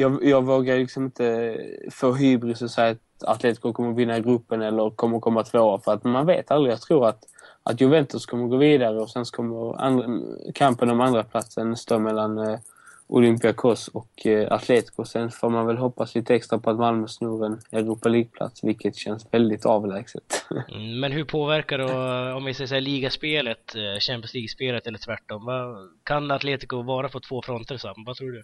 jag, 0.00 0.24
jag 0.24 0.44
vågar 0.44 0.76
liksom 0.76 1.04
inte 1.04 1.56
få 1.90 2.12
hybris 2.12 2.62
och 2.62 2.70
säga 2.70 2.90
att 2.90 3.24
Atletico 3.24 3.72
kommer 3.72 3.92
vinna 3.92 4.20
gruppen 4.20 4.62
eller 4.62 4.90
kommer 4.90 5.20
komma 5.20 5.42
tvåa 5.44 5.78
för 5.78 5.92
att 5.92 6.04
man 6.04 6.26
vet 6.26 6.50
aldrig. 6.50 6.72
Jag 6.72 6.80
tror 6.80 7.08
att, 7.08 7.24
att 7.70 7.80
Juventus 7.80 8.26
kommer 8.26 8.46
gå 8.46 8.56
vidare 8.56 9.00
och 9.00 9.10
sen 9.10 9.24
kommer 9.24 9.80
andra, 9.80 10.06
kampen 10.54 10.90
om 10.90 11.00
andra 11.00 11.24
platsen 11.24 11.76
stå 11.76 11.98
mellan 11.98 12.38
eh, 12.38 12.58
Olympiakos 13.06 13.88
och 13.88 14.26
eh, 14.26 14.52
Atletico. 14.52 15.04
Sen 15.04 15.30
får 15.30 15.50
man 15.50 15.66
väl 15.66 15.76
hoppas 15.76 16.14
lite 16.14 16.34
extra 16.34 16.58
på 16.58 16.70
att 16.70 16.78
Malmö 16.78 17.08
snor 17.08 17.46
en 17.46 17.60
Europa 17.72 18.08
League-plats, 18.08 18.64
vilket 18.64 18.96
känns 18.96 19.26
väldigt 19.30 19.66
avlägset. 19.66 20.46
Mm, 20.72 21.00
men 21.00 21.12
hur 21.12 21.24
påverkar 21.24 21.78
då, 21.78 22.36
om 22.36 22.44
vi 22.44 22.54
säger 22.54 22.68
så 22.68 22.74
här, 22.74 22.80
ligaspelet, 22.80 23.74
eh, 23.74 24.00
Champions 24.00 24.34
League-spelet 24.34 24.86
eller 24.86 24.98
tvärtom? 24.98 25.44
Vad, 25.44 25.90
kan 26.04 26.30
Atletico 26.30 26.82
vara 26.82 27.08
på 27.08 27.20
två 27.20 27.42
fronter 27.42 27.76
Sam? 27.76 28.04
Vad 28.06 28.16
tror 28.16 28.30
du? 28.32 28.42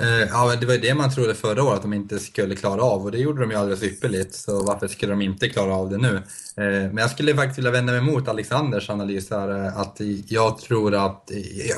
Eh, 0.00 0.28
ja, 0.30 0.56
det 0.60 0.66
var 0.66 0.74
ju 0.74 0.80
det 0.80 0.94
man 0.94 1.10
trodde 1.10 1.34
förra 1.34 1.62
året 1.62 1.76
att 1.76 1.82
de 1.82 1.92
inte 1.92 2.18
skulle 2.18 2.54
klara 2.56 2.82
av 2.82 3.04
och 3.04 3.10
det 3.10 3.18
gjorde 3.18 3.40
de 3.40 3.50
ju 3.50 3.56
alldeles 3.56 3.82
ypperligt. 3.82 4.34
Så 4.34 4.64
varför 4.64 4.88
skulle 4.88 5.12
de 5.12 5.22
inte 5.22 5.48
klara 5.48 5.74
av 5.74 5.90
det 5.90 5.98
nu? 5.98 6.16
Eh, 6.56 6.62
men 6.64 6.96
jag 6.96 7.10
skulle 7.10 7.34
faktiskt 7.34 7.58
vilja 7.58 7.70
vända 7.70 7.92
mig 7.92 8.02
mot 8.02 8.28
Alexanders 8.28 8.90
analys 8.90 9.30
här. 9.30 9.64
Eh, 9.64 9.78
att 9.78 10.00
jag 10.26 10.58
tror 10.58 10.94
att, 10.94 11.30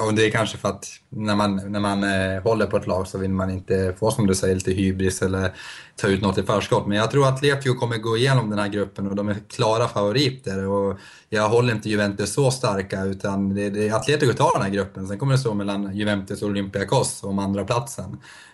och 0.07 0.15
det 0.15 0.27
är 0.27 0.31
kanske 0.31 0.59
för 0.59 0.69
att 0.69 0.87
när 1.09 1.37
man, 1.37 1.57
när 1.73 1.81
man 1.81 2.03
håller 2.43 2.67
på 2.67 2.77
ett 2.77 2.87
lag 2.87 3.09
så 3.09 3.19
vill 3.19 3.31
man 3.31 3.51
inte 3.51 3.95
få, 3.99 4.11
som 4.11 4.27
du 4.27 4.35
säger, 4.35 4.55
lite 4.55 4.73
hybris 4.73 5.23
eller 5.23 5.53
ta 5.97 6.09
ut 6.09 6.23
något 6.23 6.39
i 6.39 6.43
förskott. 6.43 6.87
Men 6.87 6.99
jag 6.99 7.11
tror 7.11 7.29
att 7.29 7.43
Lepio 7.43 7.75
kommer 7.75 7.97
gå 7.97 8.17
igenom 8.17 8.51
den 8.51 8.59
här 8.59 8.69
gruppen 8.69 9.07
och 9.07 9.17
de 9.17 9.29
är 9.29 9.37
klara 9.49 9.89
favoriter. 9.89 10.67
Och 10.67 10.99
jag 11.29 11.49
håller 11.49 11.75
inte 11.75 11.89
Juventus 11.89 12.33
så 12.33 12.51
starka 12.51 13.05
utan 13.05 13.55
det, 13.55 13.71
det, 13.71 13.91
Atletico 13.91 14.33
tar 14.33 14.53
den 14.55 14.63
här 14.63 14.71
gruppen. 14.71 15.09
Sen 15.09 15.19
kommer 15.19 15.33
det 15.33 15.39
stå 15.39 15.55
mellan 15.55 15.97
Juventus 15.97 16.43
och 16.43 16.49
Olympiakos 16.49 17.25
om 17.25 17.39
andra 17.39 17.65
platsen. 17.65 18.06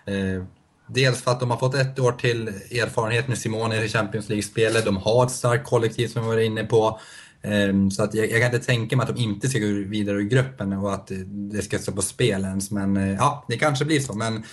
Eh, 0.05 0.43
dels 0.87 1.21
för 1.21 1.31
att 1.31 1.39
de 1.39 1.51
har 1.51 1.57
fått 1.57 1.75
ett 1.75 1.99
år 1.99 2.11
till 2.11 2.47
erfarenhet 2.47 3.27
med 3.27 3.37
Simone 3.37 3.83
i 3.83 3.89
Champions 3.89 4.29
League-spelet. 4.29 4.85
De 4.85 4.97
har 4.97 5.25
ett 5.25 5.31
starkt 5.31 5.65
kollektiv 5.65 6.07
som 6.07 6.21
vi 6.21 6.27
var 6.27 6.37
inne 6.37 6.63
på. 6.63 6.99
Ehm, 7.41 7.91
så 7.91 8.03
att 8.03 8.13
jag, 8.13 8.31
jag, 8.31 8.41
kan 8.41 8.53
inte 8.53 8.65
tänka 8.65 8.97
mig 8.97 9.03
att 9.03 9.15
de 9.15 9.21
inte 9.21 9.49
ska 9.49 9.59
gå 9.59 9.65
vidare 9.65 10.17
ur 10.17 10.21
gruppen 10.21 10.73
och 10.73 10.93
att 10.93 11.11
det 11.27 11.61
ska 11.61 11.79
stå 11.79 11.91
på 11.91 12.01
spel 12.01 12.43
ens. 12.43 12.71
Men 12.71 12.97
eh, 12.97 13.13
ja, 13.13 13.45
det 13.47 13.57
kanske 13.57 13.85
blir 13.85 13.99
så. 13.99 14.13
Men 14.13 14.43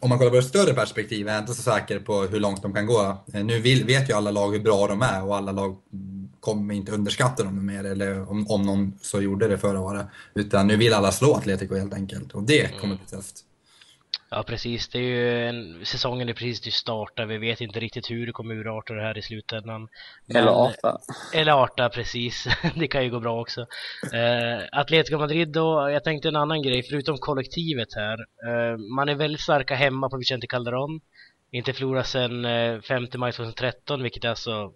om 0.00 0.08
man 0.08 0.18
kollar 0.18 0.30
på 0.30 0.36
det 0.36 0.42
större 0.42 0.74
perspektivet 0.74 1.30
är 1.30 1.34
jag 1.34 1.42
inte 1.42 1.54
så 1.54 1.62
säker 1.62 1.98
på 1.98 2.22
hur 2.22 2.40
långt 2.40 2.62
de 2.62 2.74
kan 2.74 2.86
gå. 2.86 3.24
Eh, 3.32 3.44
nu 3.44 3.60
vet 3.60 4.10
ju 4.10 4.12
alla 4.12 4.30
lag 4.30 4.52
hur 4.52 4.60
bra 4.60 4.86
de 4.86 5.02
är 5.02 5.24
och 5.24 5.36
alla 5.36 5.52
lag 5.52 5.76
kommer 6.40 6.74
inte 6.74 6.92
underskatta 6.92 7.42
dem 7.42 7.66
mer, 7.66 7.84
eller 7.84 8.30
om, 8.30 8.46
om 8.50 8.62
någon 8.62 8.92
så 9.02 9.22
gjorde 9.22 9.48
det 9.48 9.58
förra 9.58 9.80
året. 9.80 10.06
Utan 10.34 10.66
nu 10.66 10.76
vill 10.76 10.94
alla 10.94 11.12
slå 11.12 11.34
Atletico 11.34 11.74
helt 11.74 11.94
enkelt 11.94 12.32
och 12.32 12.42
det 12.42 12.80
kommer 12.80 12.96
bli 12.96 13.06
tufft. 13.06 13.42
Ja 14.30 14.42
precis, 14.42 14.88
det 14.88 14.98
är 14.98 15.02
ju 15.02 15.48
en, 15.48 15.86
säsongen 15.86 16.28
är 16.28 16.32
precis 16.32 16.60
till 16.60 16.72
starta, 16.72 17.24
vi 17.24 17.38
vet 17.38 17.60
inte 17.60 17.80
riktigt 17.80 18.10
hur 18.10 18.26
det 18.26 18.32
kommer 18.32 18.54
urarta 18.54 18.94
det 18.94 19.02
här 19.02 19.18
i 19.18 19.22
slutändan. 19.22 19.88
Men, 20.26 20.36
eller 20.36 20.66
arta. 20.66 20.98
Eller 21.34 21.52
arta, 21.52 21.88
precis. 21.88 22.46
det 22.74 22.88
kan 22.88 23.04
ju 23.04 23.10
gå 23.10 23.20
bra 23.20 23.40
också. 23.40 23.60
Eh, 24.12 24.64
Atletico 24.72 25.18
Madrid 25.18 25.48
då, 25.48 25.90
jag 25.90 26.04
tänkte 26.04 26.28
en 26.28 26.36
annan 26.36 26.62
grej, 26.62 26.82
förutom 26.82 27.18
kollektivet 27.18 27.88
här. 27.94 28.18
Eh, 28.48 28.78
man 28.78 29.08
är 29.08 29.14
väldigt 29.14 29.40
starka 29.40 29.74
hemma 29.74 30.08
på 30.08 30.16
Vicente 30.16 30.46
Calderon. 30.46 31.00
Inte 31.50 31.72
förlorat 31.72 32.06
sedan 32.06 32.44
eh, 32.44 32.80
5 32.80 33.06
maj 33.16 33.32
2013, 33.32 34.02
vilket 34.02 34.24
är 34.24 34.28
alltså 34.28 34.72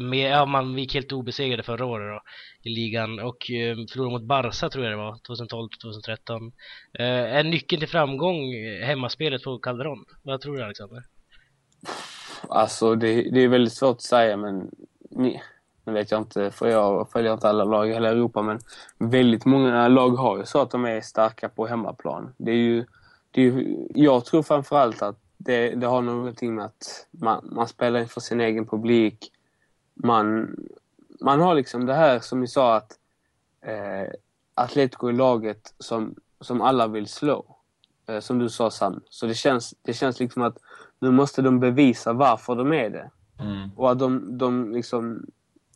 med, 0.00 0.30
ja, 0.30 0.46
man 0.46 0.78
gick 0.78 0.94
helt 0.94 1.12
obesegrade 1.12 1.62
förra 1.62 1.84
året 1.84 2.14
då, 2.14 2.22
i 2.70 2.74
ligan 2.74 3.18
och 3.18 3.50
eh, 3.50 3.76
förlorade 3.92 4.12
mot 4.12 4.22
Barca 4.22 4.68
tror 4.68 4.84
jag 4.84 4.92
det 4.92 4.96
var, 4.96 5.18
2012-2013. 5.28 6.52
Eh, 6.98 7.36
är 7.36 7.44
nyckeln 7.44 7.80
till 7.80 7.88
framgång 7.88 8.52
eh, 8.52 8.86
hemmaspelet 8.86 9.42
på 9.42 9.58
Calderon? 9.58 10.04
Vad 10.22 10.40
tror 10.40 10.56
du 10.56 10.62
Alexander? 10.62 11.02
Alltså 12.48 12.94
det, 12.94 13.22
det 13.22 13.40
är 13.40 13.48
väldigt 13.48 13.72
svårt 13.72 13.96
att 13.96 14.02
säga 14.02 14.36
men 14.36 14.70
nej, 15.10 15.42
nu 15.84 15.92
vet 15.92 16.10
jag 16.10 16.20
inte, 16.20 16.50
för 16.50 16.68
jag 16.68 17.10
följer 17.10 17.32
inte 17.32 17.48
alla 17.48 17.64
lag 17.64 17.90
i 17.90 17.92
hela 17.92 18.08
Europa 18.08 18.42
men 18.42 18.58
väldigt 18.98 19.44
många 19.44 19.88
lag 19.88 20.10
har 20.10 20.38
ju 20.38 20.44
så 20.44 20.60
att 20.60 20.70
de 20.70 20.84
är 20.84 21.00
starka 21.00 21.48
på 21.48 21.66
hemmaplan. 21.66 22.34
Det 22.36 22.50
är 22.50 22.56
ju, 22.56 22.84
det 23.30 23.40
är 23.40 23.44
ju 23.44 23.86
jag 23.94 24.24
tror 24.24 24.42
framförallt 24.42 25.02
att 25.02 25.18
det, 25.36 25.70
det 25.70 25.86
har 25.86 26.02
någonting 26.02 26.54
med 26.54 26.64
att 26.64 27.06
man, 27.10 27.48
man 27.52 27.68
spelar 27.68 28.00
inför 28.00 28.20
sin 28.20 28.40
egen 28.40 28.66
publik 28.66 29.32
man, 29.96 30.56
man 31.20 31.40
har 31.40 31.54
liksom 31.54 31.86
det 31.86 31.94
här 31.94 32.20
som 32.20 32.40
ni 32.40 32.46
sa 32.46 32.76
att 32.76 32.92
eh, 33.60 34.12
Atletico 34.54 35.08
är 35.08 35.12
laget 35.12 35.74
som, 35.78 36.14
som 36.40 36.60
alla 36.60 36.86
vill 36.86 37.06
slå. 37.06 37.56
Eh, 38.08 38.20
som 38.20 38.38
du 38.38 38.48
sa 38.48 38.70
Sam. 38.70 39.00
Så 39.10 39.26
det 39.26 39.34
känns, 39.34 39.74
det 39.82 39.92
känns 39.92 40.20
liksom 40.20 40.42
att 40.42 40.58
nu 40.98 41.10
måste 41.10 41.42
de 41.42 41.60
bevisa 41.60 42.12
varför 42.12 42.54
de 42.54 42.72
är 42.72 42.90
det. 42.90 43.10
Mm. 43.38 43.70
Och 43.76 43.90
att 43.90 43.98
de, 43.98 44.38
de 44.38 44.72
liksom... 44.72 45.26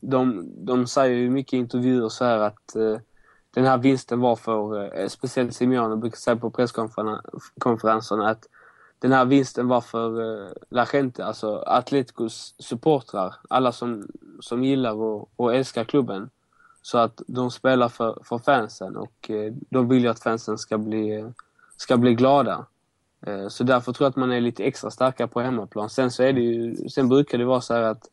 De, 0.02 0.46
de 0.64 0.87
säger 0.87 1.16
ju 1.16 1.30
mycket 1.30 1.52
i 1.52 1.56
intervjuer 1.56 2.09
så 2.09 2.24
här 2.24 2.38
att 2.38 2.76
eh, 2.76 2.96
den 3.50 3.64
här 3.64 3.78
vinsten 3.78 4.20
var 4.20 4.37
för, 4.37 4.98
eh, 5.00 5.09
speciellt 5.09 5.54
Simeone 5.54 5.96
brukar 5.96 6.16
säga 6.16 6.37
på 6.37 6.50
presskonferenserna 6.50 8.28
att 8.30 8.46
den 9.00 9.12
här 9.12 9.24
vinsten 9.24 9.68
var 9.68 9.80
för 9.80 10.20
eh, 10.20 10.50
La 10.70 10.86
Gente, 10.86 11.24
alltså 11.24 11.56
Atleticos 11.66 12.54
supportrar. 12.58 13.34
Alla 13.48 13.72
som, 13.72 14.08
som 14.40 14.64
gillar 14.64 14.92
och, 14.92 15.30
och 15.36 15.54
älskar 15.54 15.84
klubben. 15.84 16.30
Så 16.82 16.98
att 16.98 17.22
de 17.26 17.50
spelar 17.50 17.88
för, 17.88 18.18
för 18.24 18.38
fansen 18.38 18.96
och 18.96 19.30
eh, 19.30 19.52
de 19.70 19.88
vill 19.88 20.02
ju 20.02 20.08
att 20.08 20.22
fansen 20.22 20.58
ska 20.58 20.78
bli, 20.78 21.14
eh, 21.14 21.28
ska 21.76 21.96
bli 21.96 22.14
glada. 22.14 22.66
Eh, 23.26 23.48
så 23.48 23.64
därför 23.64 23.92
tror 23.92 24.04
jag 24.04 24.10
att 24.10 24.16
man 24.16 24.32
är 24.32 24.40
lite 24.40 24.64
extra 24.64 24.90
starka 24.90 25.26
på 25.26 25.40
hemmaplan. 25.40 25.90
Sen 25.90 26.10
så 26.10 26.22
är 26.22 26.32
det 26.32 26.40
ju, 26.40 26.88
sen 26.88 27.08
brukar 27.08 27.38
det 27.38 27.44
vara 27.44 27.60
så 27.60 27.74
här 27.74 27.82
att 27.82 28.08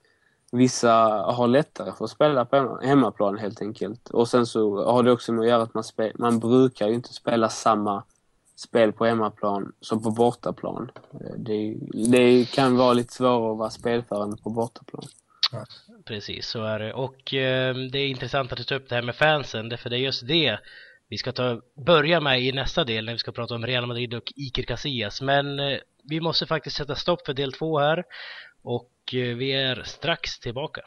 vissa 0.51 0.91
har 1.31 1.47
lättare 1.47 1.91
för 1.91 2.05
att 2.05 2.11
spela 2.11 2.45
på 2.45 2.79
hemmaplan 2.83 3.37
helt 3.37 3.61
enkelt. 3.61 4.09
Och 4.09 4.27
sen 4.27 4.45
så 4.45 4.91
har 4.91 5.03
det 5.03 5.11
också 5.11 5.33
med 5.33 5.41
att 5.41 5.47
göra 5.47 5.63
att 5.63 5.73
man, 5.73 5.83
spe, 5.83 6.11
man 6.15 6.39
brukar 6.39 6.87
ju 6.87 6.93
inte 6.93 7.13
spela 7.13 7.49
samma 7.49 8.03
spel 8.57 8.93
på 8.93 9.05
hemmaplan 9.05 9.73
som 9.81 10.03
på 10.03 10.11
bortaplan. 10.11 10.91
Eh, 11.13 11.35
det, 11.37 11.75
det 12.09 12.51
kan 12.51 12.77
vara 12.77 12.93
lite 12.93 13.13
svårare 13.13 13.51
att 13.51 13.57
vara 13.57 13.69
spelförande 13.69 14.37
på 14.37 14.49
bortaplan. 14.49 15.03
Ja. 15.51 15.65
Precis, 16.05 16.47
så 16.47 16.63
är 16.63 16.79
det. 16.79 16.93
Och 16.93 17.33
eh, 17.33 17.75
det 17.75 17.99
är 17.99 18.07
intressant 18.07 18.51
att 18.51 18.57
du 18.57 18.63
tar 18.63 18.75
upp 18.75 18.89
det 18.89 18.95
här 18.95 19.01
med 19.01 19.15
fansen, 19.15 19.77
för 19.77 19.89
det 19.89 19.95
är 19.95 19.99
just 19.99 20.27
det 20.27 20.59
vi 21.09 21.17
ska 21.17 21.31
ta, 21.31 21.61
börja 21.85 22.19
med 22.19 22.41
i 22.41 22.51
nästa 22.51 22.83
del 22.83 23.05
när 23.05 23.13
vi 23.13 23.19
ska 23.19 23.31
prata 23.31 23.55
om 23.55 23.65
Real 23.65 23.85
Madrid 23.85 24.13
och 24.13 24.33
Iker 24.35 24.63
Casillas. 24.63 25.21
Men 25.21 25.59
eh, 25.59 25.77
vi 26.03 26.21
måste 26.21 26.45
faktiskt 26.45 26.77
sätta 26.77 26.95
stopp 26.95 27.25
för 27.25 27.33
del 27.33 27.53
två 27.53 27.79
här 27.79 28.03
och 28.63 28.91
eh, 29.13 29.35
vi 29.35 29.51
är 29.51 29.83
strax 29.83 30.39
tillbaka. 30.39 30.81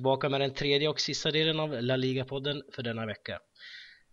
Tillbaka 0.00 0.28
med 0.28 0.40
den 0.40 0.54
tredje 0.54 0.88
och 0.88 1.00
sista 1.00 1.30
delen 1.30 1.60
av 1.60 1.82
La 1.82 1.96
Liga-podden 1.96 2.62
för 2.74 2.82
denna 2.82 3.06
vecka. 3.06 3.38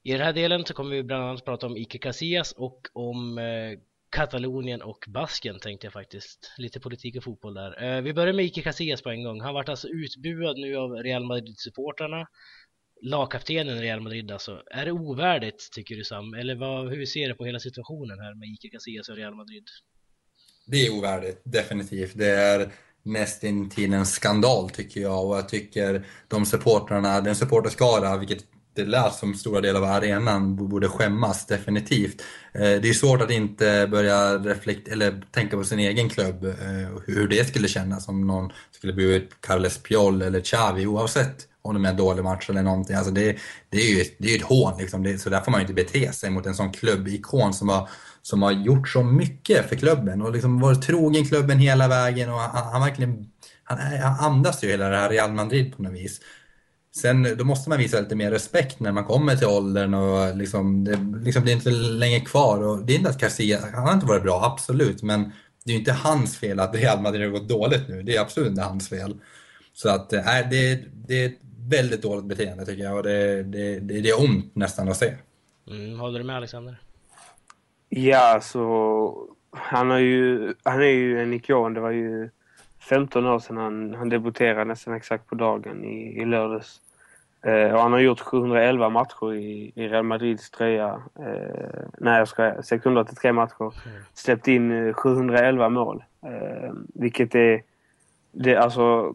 I 0.04 0.12
den 0.12 0.22
här 0.22 0.34
delen 0.34 0.66
så 0.66 0.74
kommer 0.74 0.96
vi 0.96 1.04
bland 1.04 1.24
annat 1.24 1.46
prata 1.46 1.66
om 1.66 1.78
Ike 1.78 1.98
Casillas 1.98 2.52
och 2.52 2.88
om 2.94 3.38
eh, 3.38 3.80
Katalonien 4.10 4.82
och 4.82 5.06
Basken 5.08 5.60
tänkte 5.60 5.86
jag 5.86 5.94
faktiskt. 5.94 6.52
Lite 6.58 6.80
politik 6.80 7.18
och 7.18 7.24
fotboll 7.24 7.54
där. 7.54 7.84
Eh, 7.84 8.02
vi 8.02 8.14
börjar 8.14 8.34
med 8.34 8.46
Ike 8.46 8.62
Casillas 8.62 9.02
på 9.02 9.10
en 9.10 9.24
gång. 9.24 9.42
Han 9.42 9.54
vart 9.54 9.70
alltså 9.70 9.88
utbuad 9.88 10.58
nu 10.58 10.76
av 10.76 10.92
Real 10.92 11.24
Madrid-supportrarna. 11.24 12.28
Lagkaptenen 13.02 13.82
Real 13.82 14.02
Madrid 14.02 14.32
alltså. 14.32 14.64
Är 14.72 14.86
det 14.86 14.92
ovärdigt 14.92 15.70
tycker 15.72 15.96
du 15.96 16.04
Sam? 16.04 16.34
Eller 16.34 16.56
vad, 16.56 16.90
hur 16.90 17.06
ser 17.06 17.28
du 17.28 17.36
på 17.36 17.46
hela 17.46 17.60
situationen 17.60 18.20
här 18.20 18.36
med 18.36 18.50
Ike 18.50 18.70
Casillas 18.70 19.10
och 19.10 19.16
Real 19.16 19.36
Madrid? 19.36 19.64
Det 20.66 20.78
är 20.86 20.98
ovärdigt, 20.98 21.42
definitivt. 21.44 22.18
Det 22.18 22.30
är 22.30 22.72
Näst 23.08 23.44
intill 23.44 23.94
en 23.94 24.06
skandal 24.06 24.70
tycker 24.70 25.02
jag 25.02 25.26
och 25.26 25.38
jag 25.38 25.50
tycker 25.50 26.06
de 26.28 26.46
supportrarna, 26.46 27.22
den 27.22 27.36
supporterskara, 27.36 28.18
vilket 28.18 28.44
det 28.78 28.86
lät 28.86 29.14
som 29.14 29.34
stora 29.34 29.62
delar 29.62 29.82
av 29.82 29.86
arenan 29.86 30.56
borde 30.56 30.88
skämmas 30.88 31.46
definitivt. 31.46 32.22
Eh, 32.54 32.62
det 32.62 32.90
är 32.90 32.94
svårt 32.94 33.22
att 33.22 33.32
inte 33.32 33.88
börja 33.92 34.38
reflekt 34.38 34.88
eller 34.88 35.24
tänka 35.32 35.58
på 35.58 35.64
sin 35.64 35.80
egen 35.80 36.10
klubb, 36.10 36.46
eh, 36.46 36.96
och 36.96 37.02
hur 37.06 37.28
det 37.28 37.48
skulle 37.48 37.68
kännas 37.68 38.08
om 38.08 38.28
någon 38.28 38.52
skulle 38.72 38.94
bli 38.94 39.16
ut 39.16 39.30
Carles 39.42 39.78
Piol 39.78 40.22
eller 40.22 40.40
Xavi 40.42 40.88
oavsett 40.88 41.48
om 41.76 41.82
med 41.82 41.90
är 41.90 41.92
en 41.92 41.98
dålig 41.98 42.24
match 42.24 42.50
eller 42.50 42.64
någonting. 42.64 42.96
Alltså 42.96 43.12
det, 43.12 43.38
det 43.70 43.78
är 43.78 43.98
ju 43.98 44.04
det 44.18 44.34
är 44.34 44.36
ett 44.36 44.46
hån 44.46 44.78
liksom. 44.78 45.04
Det, 45.04 45.18
så 45.18 45.30
där 45.30 45.42
får 45.42 45.52
man 45.52 45.60
ju 45.60 45.64
inte 45.64 45.74
bete 45.74 46.14
sig 46.14 46.30
mot 46.30 46.46
en 46.46 46.56
sån 46.56 46.72
klubbikon 46.72 47.54
som 47.54 47.70
har, 47.70 47.90
som 48.22 48.42
har 48.42 48.52
gjort 48.52 48.90
så 48.90 49.04
mycket 49.04 49.70
för 49.70 49.76
klubben 49.76 50.22
och 50.22 50.32
liksom 50.32 50.60
varit 50.60 50.82
trogen 50.82 51.26
klubben 51.26 51.60
hela 51.60 51.88
vägen 51.88 52.30
och 52.30 52.40
han, 52.40 52.72
han 52.72 52.82
verkligen 52.82 53.32
han, 53.64 53.78
han 54.02 54.20
andas 54.20 54.64
ju 54.64 54.68
hela 54.68 54.90
det 54.90 54.98
här 54.98 55.10
Real 55.10 55.32
Madrid 55.32 55.76
på 55.76 55.84
något 55.84 55.94
vis. 55.94 56.22
Sen 56.96 57.38
då 57.38 57.44
måste 57.44 57.70
man 57.70 57.80
visa 57.80 58.00
lite 58.00 58.16
mer 58.16 58.32
respekt 58.32 58.80
när 58.80 58.92
man 58.92 59.06
kommer 59.06 59.36
till 59.36 59.48
åldern 59.48 59.94
och 59.94 60.38
liksom, 60.38 60.84
det, 60.84 61.00
liksom, 61.24 61.46
det 61.46 61.52
är 61.52 61.56
inte 61.56 61.70
länge 61.72 62.20
kvar. 62.20 62.64
Och 62.64 62.86
det 62.86 62.94
är 62.94 62.98
inte 62.98 63.10
att 63.10 63.22
Garcia, 63.22 63.60
han 63.74 63.88
har 63.88 63.94
inte 63.94 64.06
varit 64.06 64.24
bra, 64.24 64.46
absolut, 64.46 65.04
men 65.04 65.32
det 65.66 65.72
är 65.72 65.74
ju 65.74 65.80
inte 65.80 65.94
hans 65.94 66.38
fel 66.38 66.60
att 66.60 66.76
Real 66.76 67.02
Madrid 67.02 67.22
har 67.22 67.40
gått 67.40 67.50
dåligt 67.50 67.88
nu. 67.88 68.04
Det 68.04 68.16
är 68.16 68.22
absolut 68.22 68.50
inte 68.50 68.62
hans 68.62 68.90
fel. 68.90 69.16
Så 69.74 69.90
att 69.90 70.14
äh, 70.14 70.24
det, 70.52 70.84
det 71.08 71.24
är 71.24 71.26
ett 71.26 71.42
väldigt 71.70 72.02
dåligt 72.02 72.26
beteende 72.26 72.66
tycker 72.66 72.84
jag 72.84 72.98
och 72.98 73.04
det, 73.04 73.44
det, 73.44 73.80
det, 73.80 74.02
det 74.02 74.10
är 74.10 74.24
ont 74.24 74.56
nästan 74.56 74.90
att 74.90 74.98
se. 74.98 75.14
Mm, 75.68 76.00
håller 76.00 76.20
du 76.20 76.26
med 76.26 76.36
Alexander? 76.36 76.76
Ja, 77.90 78.40
så 78.42 79.28
han, 79.52 79.90
har 79.90 79.98
ju, 79.98 80.54
han 80.64 80.82
är 80.82 80.86
ju 80.86 81.22
en 81.22 81.34
ikon. 81.34 81.74
Det 81.74 81.80
var 81.80 81.92
ju 81.92 82.30
15 82.80 83.26
år 83.26 83.40
sedan 83.40 83.58
han, 83.58 83.96
han 83.96 84.10
debuterade 84.10 84.66
nästan 84.66 84.94
exakt 84.94 85.28
på 85.28 85.36
dagen 85.36 85.86
i, 85.86 86.22
i 86.22 86.26
lördags. 86.26 86.82
Eh, 87.46 87.74
och 87.74 87.82
han 87.82 87.94
har 87.94 88.00
gjort 88.00 88.20
711 88.20 88.90
matcher 88.90 89.34
i, 89.34 89.72
i 89.76 89.88
Real 89.88 90.04
Madrids 90.04 90.52
tröja. 90.52 91.02
Eh, 91.20 91.82
nej, 91.98 92.18
jag 92.18 92.28
ska 92.28 92.64
683 92.64 93.34
matcher. 93.34 93.74
Mm. 93.88 94.04
Släppt 94.14 94.48
in 94.48 94.94
711 94.94 95.66
eh, 95.66 95.70
mål. 95.70 96.04
Eh, 96.26 96.74
vilket 96.94 97.36
är... 97.36 97.64
Det, 98.32 98.56
alltså... 98.56 99.14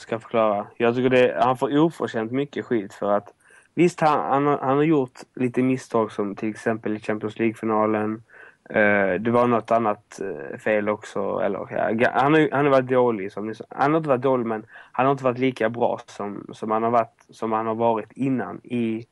Ska 0.00 0.18
förklara. 0.18 0.66
Jag 0.76 0.94
tycker 0.94 1.10
det, 1.10 1.36
han 1.40 1.56
får 1.56 1.78
oförtjänt 1.78 2.32
mycket 2.32 2.64
skit 2.64 2.94
för 2.94 3.12
att... 3.12 3.34
Visst, 3.74 4.00
han, 4.00 4.44
han, 4.44 4.58
han 4.58 4.76
har 4.76 4.82
gjort 4.82 5.18
lite 5.34 5.62
misstag 5.62 6.12
som 6.12 6.34
till 6.34 6.50
exempel 6.50 6.96
i 6.96 7.00
Champions 7.00 7.38
League-finalen. 7.38 8.22
Uh, 8.70 9.14
det 9.20 9.30
var 9.30 9.46
något 9.46 9.70
annat 9.70 10.20
uh, 10.22 10.58
fel 10.58 10.88
också. 10.88 11.40
Eller, 11.44 11.66
ja, 12.00 12.10
han, 12.14 12.34
har, 12.34 12.48
han 12.52 12.64
har 12.64 12.70
varit 12.70 12.88
dålig. 12.88 13.32
Som. 13.32 13.54
Han 13.68 13.90
har 13.90 13.98
inte 13.98 14.08
varit 14.08 14.22
dålig 14.22 14.46
men 14.46 14.64
han 14.92 15.06
har 15.06 15.12
inte 15.12 15.24
varit 15.24 15.38
lika 15.38 15.68
bra 15.68 16.00
som, 16.06 16.46
som, 16.52 16.70
han, 16.70 16.82
har 16.82 16.90
varit, 16.90 17.26
som 17.30 17.52
han 17.52 17.66
har 17.66 17.74
varit 17.74 18.12
innan 18.12 18.60
i, 18.64 19.06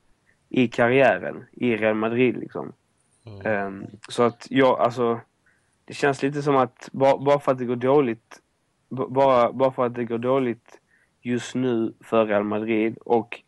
i 0.49 0.69
karriären 0.69 1.45
i 1.53 1.77
Real 1.77 1.95
Madrid. 1.95 2.37
Liksom. 2.37 2.73
Mm. 3.27 3.67
Um, 3.67 3.87
så 4.09 4.23
att 4.23 4.47
jag, 4.51 4.81
alltså, 4.81 5.21
det 5.85 5.95
känns 5.95 6.23
lite 6.23 6.43
som 6.43 6.57
att 6.57 6.89
bara, 6.93 7.19
bara 7.19 7.39
för 7.39 7.53
att 7.53 7.59
det 7.59 7.65
går 7.65 7.77
dåligt 7.77 8.41
bara, 8.89 9.53
bara 9.53 9.73
för 9.73 9.87
att 9.87 9.95
det 9.95 10.05
går 10.05 10.19
dåligt 10.19 10.81
just 11.23 11.55
nu 11.55 11.95
för 12.01 12.27
Real 12.27 12.45
Madrid 12.45 12.99
och 12.99 13.43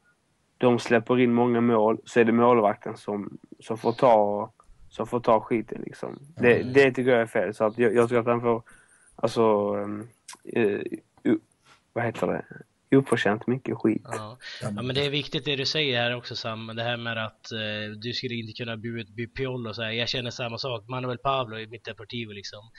de 0.59 0.79
släpper 0.79 1.19
in 1.19 1.35
många 1.35 1.61
mål 1.61 1.99
så 2.05 2.21
är 2.21 2.25
det 2.25 2.33
målvakten 2.33 2.97
som, 2.97 3.39
som 3.61 3.79
får 3.79 3.93
ta 3.93 4.53
som 4.91 5.07
får 5.07 5.21
ta 5.21 5.41
skiten 5.41 5.83
liksom. 5.87 6.19
Det, 6.37 6.61
mm. 6.61 6.73
det 6.73 6.93
tycker 6.93 7.11
jag 7.11 7.21
är 7.21 7.27
fel. 7.27 7.55
Så 7.55 7.65
att 7.65 7.79
jag, 7.79 7.95
jag 7.95 8.09
tycker 8.09 8.21
att 8.21 8.27
han 8.27 8.41
får, 8.41 8.63
alltså, 9.17 9.75
um, 9.77 10.09
uh, 10.57 10.83
vad 11.93 12.05
heter 12.05 12.27
det? 12.27 12.45
oförtjänt 12.97 13.47
mycket 13.47 13.77
skit. 13.77 14.03
Ja. 14.05 14.39
ja. 14.63 14.71
men 14.71 14.95
det 14.95 15.07
är 15.07 15.11
viktigt 15.11 15.45
det 15.45 15.57
du 15.57 15.67
säger 15.67 16.03
här 16.03 16.17
också 16.17 16.37
Sam, 16.37 16.67
det 16.77 16.83
här 16.83 16.97
med 16.97 17.25
att 17.27 17.53
eh, 17.53 17.97
du 18.03 18.13
skulle 18.13 18.35
inte 18.35 18.53
kunna 18.53 18.77
bli 18.77 18.91
ut 19.01 19.35
Piol 19.35 19.67
och 19.67 19.77
så 19.77 19.83
här. 19.83 19.91
Jag 19.91 20.09
känner 20.09 20.31
samma 20.31 20.59
sak, 20.59 20.89
Manuel 20.89 21.19
Pablo 21.19 21.59
i 21.59 21.67
mitt 21.67 21.85
Deportivo 21.85 22.33
liksom. 22.33 22.71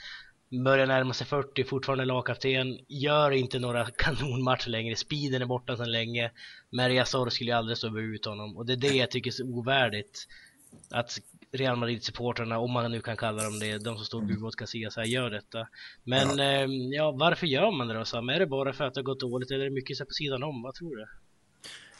Börjar 0.52 0.86
närma 0.86 1.12
sig 1.12 1.26
40, 1.26 1.64
fortfarande 1.64 2.04
lagkapten, 2.04 2.78
gör 2.88 3.30
inte 3.30 3.58
några 3.58 3.84
kanonmatcher 3.96 4.70
längre, 4.70 4.96
speeden 4.96 5.42
är 5.42 5.46
borta 5.46 5.76
sedan 5.76 5.92
länge. 5.92 6.30
Maria 6.70 7.04
Sor 7.04 7.30
skulle 7.30 7.50
ju 7.50 7.56
aldrig 7.56 7.78
stå 7.78 7.98
ut 7.98 8.24
honom 8.24 8.56
och 8.56 8.66
det 8.66 8.72
är 8.72 8.76
det 8.76 8.96
jag 8.96 9.10
tycker 9.10 9.30
är 9.30 9.32
så 9.32 9.44
ovärdigt. 9.44 10.28
Att 10.90 11.18
Real 11.52 11.76
Madrid-supportrarna, 11.76 12.58
om 12.58 12.70
man 12.70 12.90
nu 12.90 13.00
kan 13.00 13.16
kalla 13.16 13.44
dem 13.44 13.58
det, 13.58 13.78
de 13.78 13.96
som 13.96 14.04
står 14.04 14.22
mm. 14.22 14.44
åt 14.44 14.56
Casillas 14.56 14.96
här, 14.96 15.04
gör 15.04 15.30
detta. 15.30 15.68
Men 16.04 16.38
ja. 16.38 16.44
Eh, 16.44 16.68
ja. 16.70 17.10
varför 17.10 17.46
gör 17.46 17.70
man 17.70 17.88
det 17.88 17.94
då 17.94 18.04
Sam? 18.04 18.28
Är 18.28 18.38
det 18.38 18.46
bara 18.46 18.72
för 18.72 18.84
att 18.84 18.94
det 18.94 18.98
har 18.98 19.04
gått 19.04 19.20
dåligt 19.20 19.50
eller 19.50 19.60
är 19.60 19.64
det 19.64 19.74
mycket 19.74 19.96
så 19.96 20.04
på 20.04 20.12
sidan 20.12 20.42
om? 20.42 20.62
Vad 20.62 20.74
tror 20.74 20.96
du? 20.96 21.06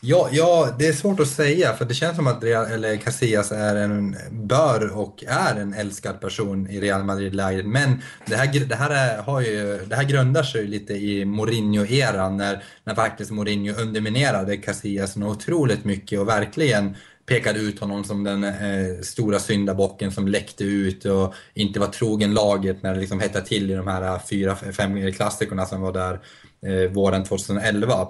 Ja, 0.04 0.28
ja, 0.32 0.74
det 0.78 0.86
är 0.86 0.92
svårt 0.92 1.20
att 1.20 1.28
säga 1.28 1.72
för 1.72 1.84
det 1.84 1.94
känns 1.94 2.16
som 2.16 2.26
att 2.26 2.44
Real, 2.44 2.66
eller 2.66 2.96
Casillas 2.96 3.52
är 3.52 3.76
en, 3.76 4.16
bör 4.30 4.96
och 4.96 5.24
är 5.26 5.60
en 5.60 5.74
älskad 5.74 6.20
person 6.20 6.70
i 6.70 6.80
Real 6.80 7.04
Madrid-lägret. 7.04 7.66
Men 7.66 8.02
det 8.26 8.36
här, 8.36 8.66
det, 8.66 8.74
här 8.74 8.90
är, 8.90 9.22
har 9.22 9.40
ju, 9.40 9.78
det 9.86 9.96
här 9.96 10.04
grundar 10.04 10.42
sig 10.42 10.66
lite 10.66 10.92
i 10.92 11.24
Mourinho-eran 11.24 12.36
när, 12.36 12.64
när 12.84 12.94
faktiskt 12.94 13.30
Mourinho 13.30 13.74
underminerade 13.80 14.56
Casillas 14.56 15.16
något 15.16 15.36
otroligt 15.36 15.84
mycket 15.84 16.20
och 16.20 16.28
verkligen 16.28 16.96
pekade 17.26 17.58
ut 17.58 17.80
honom 17.80 18.04
som 18.04 18.24
den 18.24 18.44
eh, 18.44 19.00
stora 19.02 19.38
syndabocken 19.38 20.12
som 20.12 20.28
läckte 20.28 20.64
ut 20.64 21.04
och 21.04 21.34
inte 21.54 21.80
var 21.80 21.86
trogen 21.86 22.34
laget 22.34 22.82
när 22.82 22.94
det 22.94 23.00
liksom 23.00 23.20
hettade 23.20 23.46
till 23.46 23.70
i 23.70 23.74
de 23.74 23.86
här 23.86 24.18
fyra, 24.30 24.56
fem 24.56 25.12
klassikerna 25.12 25.66
som 25.66 25.80
var 25.80 25.92
där 25.92 26.20
eh, 26.66 26.90
våren 26.90 27.24
2011. 27.24 28.08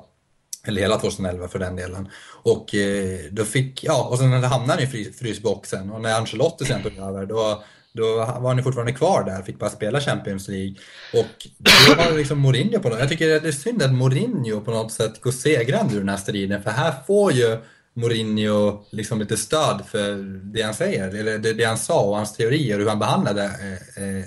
Eller 0.67 0.81
hela 0.81 0.99
2011 0.99 1.49
för 1.49 1.59
den 1.59 1.77
delen. 1.77 2.09
Och 2.43 2.75
eh, 2.75 3.19
då 3.31 3.45
fick, 3.45 3.85
ja, 3.85 4.09
och 4.11 4.19
sen 4.19 4.33
hamnade 4.33 4.73
han 4.73 4.99
i 5.01 5.05
frysboxen 5.05 5.91
och 5.91 6.01
när 6.01 6.15
Ancelotti 6.15 6.65
sen 6.65 6.83
tog 6.83 6.99
över 6.99 7.27
då 7.27 7.63
då 7.95 8.17
var 8.17 8.55
han 8.55 8.63
fortfarande 8.63 8.93
kvar 8.93 9.25
där, 9.25 9.43
fick 9.43 9.59
bara 9.59 9.71
spela 9.71 10.01
Champions 10.01 10.49
League. 10.49 10.75
Och 11.13 11.47
då 11.59 11.95
var 11.97 12.11
det 12.11 12.17
liksom 12.17 12.39
Mourinho 12.39 12.79
på 12.79 12.89
något 12.89 12.99
Jag 12.99 13.09
tycker 13.09 13.41
det 13.41 13.49
är 13.49 13.53
synd 13.53 13.83
att 13.83 13.95
Mourinho 13.95 14.61
på 14.61 14.71
något 14.71 14.93
sätt 14.93 15.21
går 15.21 15.31
segrande 15.31 15.95
ur 15.95 15.99
den 15.99 16.09
här 16.09 16.17
striden, 16.17 16.63
för 16.63 16.71
här 16.71 16.95
får 17.07 17.33
ju 17.33 17.59
Mourinho 17.95 18.85
liksom 18.91 19.19
lite 19.19 19.37
stöd 19.37 19.83
för 19.87 20.15
det 20.53 20.63
han 20.63 20.75
säger, 20.75 21.09
eller 21.09 21.39
det, 21.39 21.53
det 21.53 21.65
han 21.65 21.79
sa 21.79 22.01
och 22.01 22.17
hans 22.17 22.37
teorier 22.37 22.75
och 22.75 22.81
hur 22.81 22.89
han 22.89 22.99
behandlade 22.99 23.45
eh, 23.45 24.05
eh, 24.05 24.25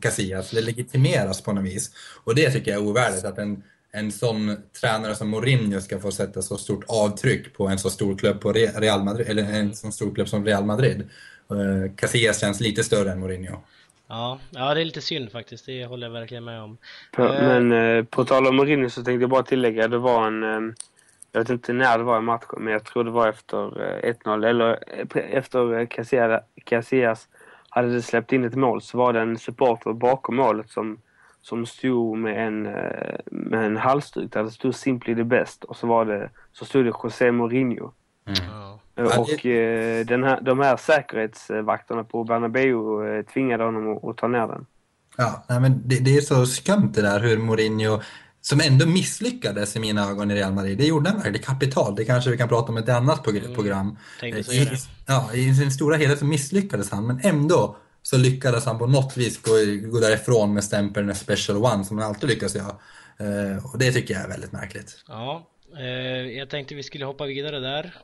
Casillas. 0.00 0.50
Det 0.50 0.60
legitimeras 0.60 1.40
på 1.40 1.52
något 1.52 1.64
vis. 1.64 1.90
Och 2.24 2.34
det 2.34 2.50
tycker 2.50 2.70
jag 2.70 2.82
är 2.82 2.86
ovärdigt, 2.86 3.24
att 3.24 3.38
en, 3.38 3.62
en 3.98 4.12
sån 4.12 4.56
tränare 4.80 5.14
som 5.14 5.28
Mourinho 5.28 5.80
ska 5.80 5.98
få 5.98 6.10
sätta 6.10 6.42
så 6.42 6.56
stort 6.56 6.84
avtryck 6.88 7.56
på 7.56 7.68
en 7.68 7.78
så 7.78 7.90
stor 7.90 8.16
klubb, 8.16 8.40
på 8.40 8.52
Real 8.52 9.04
Madrid, 9.04 9.28
eller 9.28 9.42
en 9.42 9.74
så 9.74 9.90
stor 9.90 10.14
klubb 10.14 10.28
som 10.28 10.44
Real 10.44 10.64
Madrid. 10.64 11.08
Eh, 11.50 11.94
Casillas 11.96 12.40
känns 12.40 12.60
lite 12.60 12.84
större 12.84 13.12
än 13.12 13.20
Mourinho. 13.20 13.56
Ja, 14.08 14.38
ja, 14.50 14.74
det 14.74 14.80
är 14.80 14.84
lite 14.84 15.00
synd 15.00 15.32
faktiskt. 15.32 15.66
Det 15.66 15.86
håller 15.86 16.06
jag 16.06 16.12
verkligen 16.12 16.44
med 16.44 16.62
om. 16.62 16.78
Uh, 17.18 17.24
men 17.26 17.72
eh, 17.72 18.04
på 18.04 18.24
tal 18.24 18.46
om 18.46 18.56
Mourinho 18.56 18.90
så 18.90 19.02
tänkte 19.02 19.22
jag 19.22 19.30
bara 19.30 19.42
tillägga. 19.42 19.88
Det 19.88 19.98
var 19.98 20.26
en... 20.26 20.42
Eh, 20.42 20.74
jag 21.32 21.40
vet 21.40 21.50
inte 21.50 21.72
när 21.72 21.98
det 21.98 22.04
var 22.04 22.18
i 22.18 22.22
matchen, 22.22 22.58
men 22.58 22.72
jag 22.72 22.84
tror 22.84 23.04
det 23.04 23.10
var 23.10 23.28
efter 23.28 23.56
1-0. 23.56 24.44
Eh, 24.44 24.50
eller 24.50 24.78
eh, 24.86 25.36
efter 25.36 25.86
Casillas 26.64 27.28
hade 27.68 28.02
släppt 28.02 28.32
in 28.32 28.44
ett 28.44 28.54
mål 28.54 28.82
så 28.82 28.98
var 28.98 29.12
det 29.12 29.20
en 29.20 29.38
supporter 29.38 29.92
bakom 29.92 30.36
målet 30.36 30.70
som, 30.70 30.98
som 31.42 31.66
stod 31.66 32.18
med 32.18 32.46
en, 32.46 32.62
med 33.26 33.64
en 33.64 33.76
halsduk 33.76 34.32
där 34.32 34.42
det 34.42 34.50
stod 34.50 34.74
“Simply 34.74 35.14
the 35.14 35.24
best” 35.24 35.64
och 35.64 35.76
så, 35.76 35.86
var 35.86 36.04
det, 36.04 36.30
så 36.52 36.64
stod 36.64 36.84
det 36.84 36.92
José 37.02 37.32
Mourinho. 37.32 37.92
Mm. 38.26 38.40
Och 39.18 39.46
eh, 39.46 40.06
den 40.06 40.24
här, 40.24 40.40
de 40.40 40.60
här 40.60 40.76
säkerhetsvakterna 40.76 42.04
på 42.04 42.24
Bernabéu 42.24 43.06
eh, 43.18 43.24
tvingade 43.24 43.64
honom 43.64 43.96
att, 43.96 44.04
att 44.04 44.16
ta 44.16 44.28
ner 44.28 44.46
den. 44.46 44.66
Ja, 45.16 45.44
nej, 45.48 45.60
men 45.60 45.82
det, 45.84 45.98
det, 45.98 46.16
är 46.16 46.20
så 46.20 46.46
skumt 46.46 46.92
det 46.94 47.02
där 47.02 47.20
hur 47.20 47.38
Mourinho, 47.38 48.00
som 48.40 48.60
ändå 48.60 48.86
misslyckades 48.86 49.76
i 49.76 49.80
mina 49.80 50.10
ögon 50.10 50.30
i 50.30 50.34
Real 50.34 50.52
Madrid, 50.52 50.78
det 50.78 50.86
gjorde 50.86 51.10
han 51.10 51.18
verkligen 51.18 51.42
kapitalt. 51.42 51.96
Det 51.96 52.04
kanske 52.04 52.30
vi 52.30 52.38
kan 52.38 52.48
prata 52.48 52.72
om 52.72 52.78
i 52.78 52.80
ett 52.80 52.88
annat 52.88 53.22
program. 53.54 53.96
Mm, 54.22 54.38
I, 54.38 54.68
ja, 55.06 55.30
I 55.34 55.54
sin 55.54 55.70
stora 55.70 55.96
helhet 55.96 56.18
så 56.18 56.24
misslyckades 56.24 56.90
han, 56.90 57.06
men 57.06 57.20
ändå 57.22 57.76
så 58.10 58.18
lyckades 58.18 58.64
han 58.64 58.78
på 58.78 58.86
något 58.86 59.16
vis 59.16 59.42
gå, 59.42 59.52
gå 59.90 60.00
därifrån 60.00 60.54
med 60.54 60.64
stämpeln 60.64 61.14
special 61.14 61.56
one 61.56 61.84
som 61.84 61.98
han 61.98 62.08
alltid 62.08 62.28
lyckas 62.28 62.56
göra. 62.56 62.76
Eh, 63.18 63.72
och 63.72 63.78
det 63.78 63.92
tycker 63.92 64.14
jag 64.14 64.22
är 64.22 64.28
väldigt 64.28 64.52
märkligt. 64.52 65.04
Ja, 65.08 65.48
eh, 65.78 66.38
jag 66.38 66.50
tänkte 66.50 66.74
vi 66.74 66.82
skulle 66.82 67.04
hoppa 67.04 67.26
vidare 67.26 67.60
där 67.60 67.94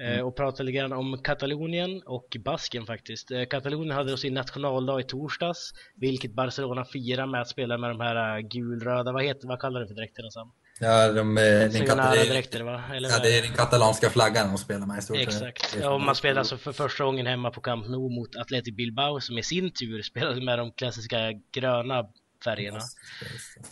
Eh, 0.00 0.12
mm. 0.12 0.26
och 0.26 0.36
prata 0.36 0.62
lite 0.62 0.78
grann 0.78 0.92
om 0.92 1.18
Katalonien 1.22 2.02
och 2.06 2.36
Basken 2.44 2.86
faktiskt. 2.86 3.30
Eh, 3.30 3.44
Katalonien 3.44 3.96
hade 3.96 4.10
då 4.10 4.16
sin 4.16 4.34
nationaldag 4.34 5.00
i 5.00 5.04
torsdags, 5.04 5.72
vilket 5.94 6.32
Barcelona 6.32 6.84
firar 6.84 7.26
med 7.26 7.40
att 7.40 7.48
spela 7.48 7.78
med 7.78 7.90
de 7.90 8.00
här 8.00 8.36
eh, 8.36 8.48
gulröda, 8.48 9.12
vad 9.12 9.24
heter, 9.24 9.48
vad 9.48 9.60
kallar 9.60 9.80
du 9.80 9.86
för 9.86 9.94
dräkterna 9.94 10.30
Sam? 10.30 10.52
Ja, 10.80 11.12
de, 11.12 11.34
den 11.34 11.86
dräkter, 12.28 12.62
va? 12.62 12.82
Eller 12.94 13.08
ja, 13.08 13.18
det 13.22 13.38
är 13.38 13.42
den 13.42 13.52
katalanska 13.52 14.10
flaggan 14.10 14.48
de 14.48 14.58
spelar 14.58 14.86
med 14.86 14.98
i 14.98 15.02
stort 15.02 15.16
Exakt, 15.16 15.76
ja, 15.80 15.90
och 15.90 16.00
man 16.00 16.14
spelar 16.14 16.38
alltså 16.38 16.56
för 16.56 16.72
första 16.72 17.04
gången 17.04 17.26
hemma 17.26 17.50
på 17.50 17.60
Camp 17.60 17.88
Nou 17.88 18.10
mot 18.10 18.36
Athletic 18.36 18.76
Bilbao 18.76 19.20
som 19.20 19.38
i 19.38 19.42
sin 19.42 19.70
tur 19.70 20.02
spelade 20.02 20.44
med 20.44 20.58
de 20.58 20.72
klassiska 20.72 21.16
gröna 21.52 22.04
färgerna. 22.44 22.80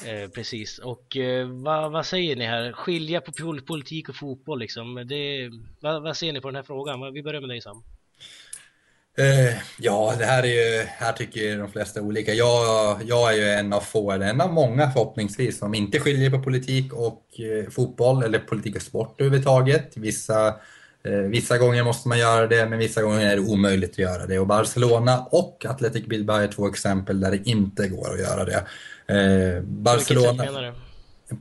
Eh, 0.07 0.31
precis, 0.31 0.79
och 0.79 1.17
eh, 1.17 1.49
vad, 1.49 1.93
vad, 1.93 2.07
säger 2.07 2.37
ni 2.37 2.45
här? 2.45 2.73
Skilja 2.73 3.21
på 3.21 3.33
politik 3.67 4.09
och 4.09 4.17
fotboll 4.17 4.59
liksom. 4.59 4.95
Det, 4.95 5.51
vad, 5.81 6.03
vad 6.03 6.17
ser 6.17 6.33
ni 6.33 6.41
på 6.41 6.49
den 6.49 6.57
här 6.57 6.63
frågan? 6.63 7.13
Vi 7.13 7.23
börjar 7.23 7.41
med 7.41 7.51
dig 7.51 7.61
Sam. 7.61 7.85
Eh, 9.19 9.55
ja, 9.79 10.15
det 10.19 10.25
här 10.25 10.43
är 10.43 10.47
ju, 10.47 10.83
här 10.87 11.13
tycker 11.13 11.59
de 11.59 11.73
flesta 11.73 12.03
olika. 12.03 12.35
Jag, 12.35 13.01
jag 13.05 13.33
är 13.33 13.37
ju 13.37 13.49
en 13.49 13.73
av 13.73 13.81
få, 13.81 14.13
eller 14.13 14.27
en 14.27 14.41
av 14.41 14.53
många 14.53 14.91
förhoppningsvis, 14.91 15.59
som 15.59 15.75
inte 15.75 16.01
skiljer 16.01 16.31
på 16.31 16.43
politik 16.43 16.93
och 16.93 17.23
eh, 17.41 17.71
fotboll, 17.71 18.23
eller 18.23 18.39
politik 18.39 18.77
och 18.77 18.83
sport 18.83 19.21
överhuvudtaget. 19.21 19.97
Vissa 19.97 20.55
Eh, 21.07 21.19
vissa 21.19 21.59
gånger 21.59 21.85
måste 21.85 22.09
man 22.09 22.19
göra 22.19 22.47
det, 22.47 22.67
men 22.67 22.79
vissa 22.79 23.03
gånger 23.03 23.27
är 23.27 23.37
det 23.37 23.43
omöjligt 23.43 23.91
att 23.91 23.99
göra 23.99 24.27
det. 24.27 24.39
Och 24.39 24.47
Barcelona 24.47 25.27
och 25.31 25.65
Athletic 25.69 26.07
Bilbao 26.07 26.37
är 26.37 26.49
två 26.49 26.69
exempel 26.69 27.21
där 27.21 27.31
det 27.31 27.49
inte 27.49 27.89
går 27.89 28.13
att 28.13 28.21
göra 28.21 28.45
det. 28.45 28.67
Eh, 29.15 29.63
Barcelona... 29.63 30.73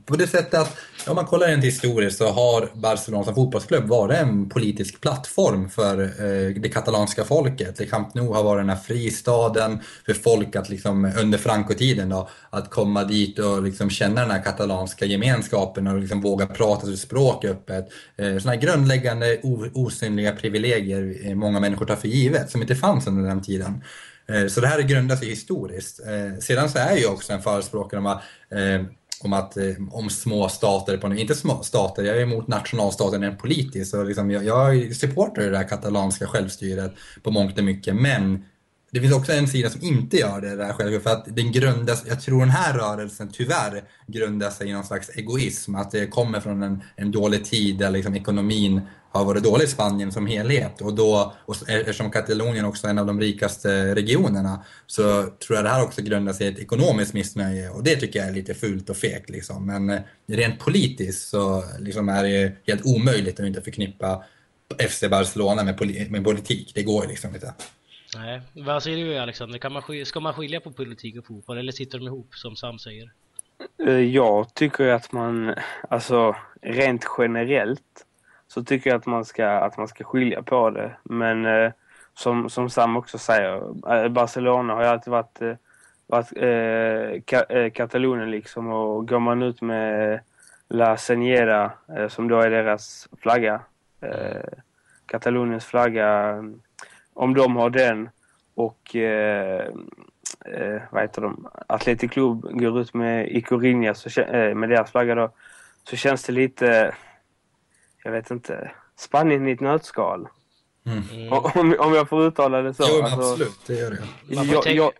På 0.04 0.16
det 0.16 0.26
sättet 0.26 0.54
att 0.54 0.76
om 1.06 1.16
man 1.16 1.26
kollar 1.26 1.46
rent 1.46 1.64
historiskt 1.64 2.18
så 2.18 2.30
har 2.30 2.68
Barcelona 2.74 3.24
som 3.24 3.34
fotbollsklubb 3.34 3.84
varit 3.84 4.18
en 4.18 4.48
politisk 4.48 5.00
plattform 5.00 5.70
för 5.70 6.02
eh, 6.02 6.54
det 6.54 6.68
katalanska 6.68 7.24
folket. 7.24 7.76
Det 7.76 7.86
Camp 7.86 8.14
Nou 8.14 8.34
har 8.34 8.42
varit 8.42 8.60
den 8.60 8.68
här 8.68 8.76
fristaden 8.76 9.78
för 10.06 10.14
folk 10.14 10.56
att 10.56 10.68
liksom, 10.68 11.12
under 11.20 11.38
Franco-tiden 11.38 12.08
då, 12.08 12.28
att 12.50 12.70
komma 12.70 13.04
dit 13.04 13.38
och 13.38 13.62
liksom 13.62 13.90
känna 13.90 14.20
den 14.20 14.30
här 14.30 14.42
katalanska 14.42 15.04
gemenskapen 15.04 15.86
och 15.86 16.00
liksom 16.00 16.20
våga 16.20 16.46
prata 16.46 16.86
sitt 16.86 17.00
språk 17.00 17.44
öppet. 17.44 17.88
Eh, 18.16 18.38
sådana 18.38 18.50
här 18.50 18.62
grundläggande 18.62 19.40
osynliga 19.74 20.32
privilegier 20.32 21.16
eh, 21.24 21.34
många 21.34 21.60
människor 21.60 21.86
tar 21.86 21.96
för 21.96 22.08
givet, 22.08 22.50
som 22.50 22.62
inte 22.62 22.76
fanns 22.76 23.06
under 23.06 23.28
den 23.28 23.42
tiden. 23.42 23.82
Eh, 24.28 24.46
så 24.46 24.60
det 24.60 24.66
här 24.66 24.82
grundar 24.82 25.16
sig 25.16 25.28
historiskt. 25.28 26.00
Eh, 26.06 26.38
sedan 26.40 26.68
så 26.68 26.78
är 26.78 26.88
jag 26.88 26.98
ju 26.98 27.06
också 27.06 27.32
en 27.32 27.42
förespråkare 27.42 28.00
om 28.00 28.06
att 28.06 28.22
eh, 28.50 28.82
om, 29.20 29.32
att, 29.32 29.56
eh, 29.56 29.64
om 29.90 30.10
små 30.10 30.48
stater, 30.48 30.96
på, 30.96 31.14
inte 31.14 31.34
små 31.34 31.62
stater, 31.62 32.02
jag 32.04 32.16
är 32.16 32.22
emot 32.22 32.48
nationalstaten 32.48 33.22
rent 33.22 33.38
politiskt. 33.38 33.94
Liksom 34.06 34.30
jag, 34.30 34.44
jag 34.44 34.96
supportar 34.96 35.42
det 35.42 35.50
där 35.50 35.68
katalanska 35.68 36.26
självstyret 36.26 36.94
på 37.22 37.30
mångt 37.30 37.58
och 37.58 37.64
mycket. 37.64 37.96
Men 37.96 38.44
det 38.90 39.00
finns 39.00 39.14
också 39.14 39.32
en 39.32 39.48
sida 39.48 39.70
som 39.70 39.82
inte 39.82 40.16
gör 40.16 40.40
det 40.40 40.56
där 40.56 40.72
själv, 40.72 41.00
för 41.00 41.10
att 41.10 41.36
den 41.36 41.52
grundas, 41.52 42.04
jag 42.08 42.20
tror 42.20 42.40
den 42.40 42.50
här 42.50 42.74
rörelsen 42.74 43.30
tyvärr 43.32 43.84
grundar 44.06 44.50
sig 44.50 44.68
i 44.68 44.72
någon 44.72 44.84
slags 44.84 45.08
egoism, 45.08 45.74
att 45.74 45.90
det 45.90 46.06
kommer 46.06 46.40
från 46.40 46.62
en, 46.62 46.82
en 46.96 47.10
dålig 47.10 47.44
tid 47.44 47.78
där 47.78 47.90
liksom 47.90 48.14
ekonomin 48.14 48.80
har 49.10 49.24
varit 49.24 49.44
dålig 49.44 49.64
i 49.64 49.68
Spanien 49.68 50.12
som 50.12 50.26
helhet 50.26 50.80
och 50.80 50.94
då, 50.94 51.34
och 51.44 51.56
e- 51.68 51.80
eftersom 51.80 52.10
Katalonien 52.10 52.64
också 52.64 52.86
är 52.86 52.90
en 52.90 52.98
av 52.98 53.06
de 53.06 53.20
rikaste 53.20 53.94
regionerna 53.94 54.64
så 54.86 55.22
tror 55.22 55.56
jag 55.56 55.64
det 55.64 55.68
här 55.68 55.84
också 55.84 56.02
grundar 56.02 56.32
sig 56.32 56.46
i 56.46 56.50
ett 56.50 56.58
ekonomiskt 56.58 57.14
missnöje 57.14 57.70
och 57.70 57.84
det 57.84 57.96
tycker 57.96 58.18
jag 58.18 58.28
är 58.28 58.32
lite 58.32 58.54
fult 58.54 58.90
och 58.90 58.96
fegt 58.96 59.30
liksom. 59.30 59.66
Men 59.66 59.90
eh, 59.90 60.00
rent 60.28 60.58
politiskt 60.58 61.28
så 61.28 61.64
liksom 61.78 62.08
är 62.08 62.22
det 62.22 62.52
helt 62.66 62.86
omöjligt 62.86 63.40
att 63.40 63.46
inte 63.46 63.62
förknippa 63.62 64.24
FC 64.90 65.04
Barcelona 65.10 65.64
med, 65.64 65.78
poli 65.78 66.06
med 66.10 66.24
politik. 66.24 66.72
Det 66.74 66.82
går 66.82 67.06
liksom 67.06 67.34
inte. 67.34 67.54
Nej, 68.18 68.40
vad 68.54 68.82
säger 68.82 69.04
du 69.04 69.18
Alexander? 69.18 69.58
Kan 69.58 69.72
man, 69.72 69.82
ska 70.04 70.20
man 70.20 70.34
skilja 70.34 70.60
på 70.60 70.72
politik 70.72 71.18
och 71.18 71.26
fotboll 71.26 71.58
eller 71.58 71.72
sitter 71.72 71.98
de 71.98 72.06
ihop 72.06 72.34
som 72.34 72.56
Sam 72.56 72.78
säger? 72.78 73.10
Eh, 73.86 74.00
jag 74.00 74.54
tycker 74.54 74.88
att 74.88 75.12
man, 75.12 75.54
alltså 75.88 76.36
rent 76.62 77.04
generellt 77.18 78.06
så 78.48 78.64
tycker 78.64 78.90
jag 78.90 78.96
att 78.96 79.06
man 79.06 79.24
ska, 79.24 79.48
att 79.48 79.78
man 79.78 79.88
ska 79.88 80.04
skilja 80.04 80.42
på 80.42 80.70
det. 80.70 80.96
Men 81.02 81.46
eh, 81.46 81.72
som, 82.14 82.50
som 82.50 82.70
Sam 82.70 82.96
också 82.96 83.18
säger, 83.18 83.54
eh, 83.92 84.08
Barcelona 84.08 84.74
har 84.74 84.82
ju 84.82 84.88
alltid 84.88 85.10
varit, 85.10 85.42
eh, 85.42 85.54
varit 86.06 86.32
eh, 86.36 87.22
ka, 87.24 87.42
eh, 87.42 87.70
Katalonien 87.70 88.30
liksom 88.30 88.72
och 88.72 89.08
går 89.08 89.20
man 89.20 89.42
ut 89.42 89.62
med 89.62 90.20
La 90.68 90.96
Señera 90.96 91.70
som 92.08 92.28
då 92.28 92.40
är 92.40 92.50
deras 92.50 93.08
flagga, 93.20 93.60
Kataloniens 95.06 95.64
flagga, 95.64 96.42
om 97.16 97.34
de 97.34 97.56
har 97.56 97.70
den 97.70 98.08
och 98.54 98.96
eh, 98.96 99.66
eh, 100.44 100.82
vad 100.90 101.02
heter 101.02 101.22
de, 101.22 101.48
Atletic 101.66 102.10
Club 102.10 102.42
går 102.42 102.80
ut 102.80 102.94
med 102.94 103.28
Icorinha 103.36 103.94
så, 103.94 104.20
eh, 104.20 104.54
med 104.54 104.68
deras 104.68 104.90
flagga 104.90 105.14
då, 105.14 105.30
så 105.84 105.96
känns 105.96 106.24
det 106.24 106.32
lite 106.32 106.94
jag 108.06 108.12
vet 108.12 108.30
inte, 108.30 108.70
Spanien 108.96 109.48
i 109.48 109.52
ett 109.52 109.60
nötskal. 109.60 110.28
Mm. 110.86 111.32
Om, 111.32 111.76
om 111.78 111.94
jag 111.94 112.08
får 112.08 112.26
uttala 112.26 112.62
det 112.62 112.74
så. 112.74 112.84
Jo, 112.88 113.02
alltså, 113.02 113.20
absolut, 113.20 113.60
det 113.66 113.74
gör 113.74 113.90
det. 113.90 113.98
Jag, 114.28 114.46
jag, 114.46 114.66
jag, 114.66 114.92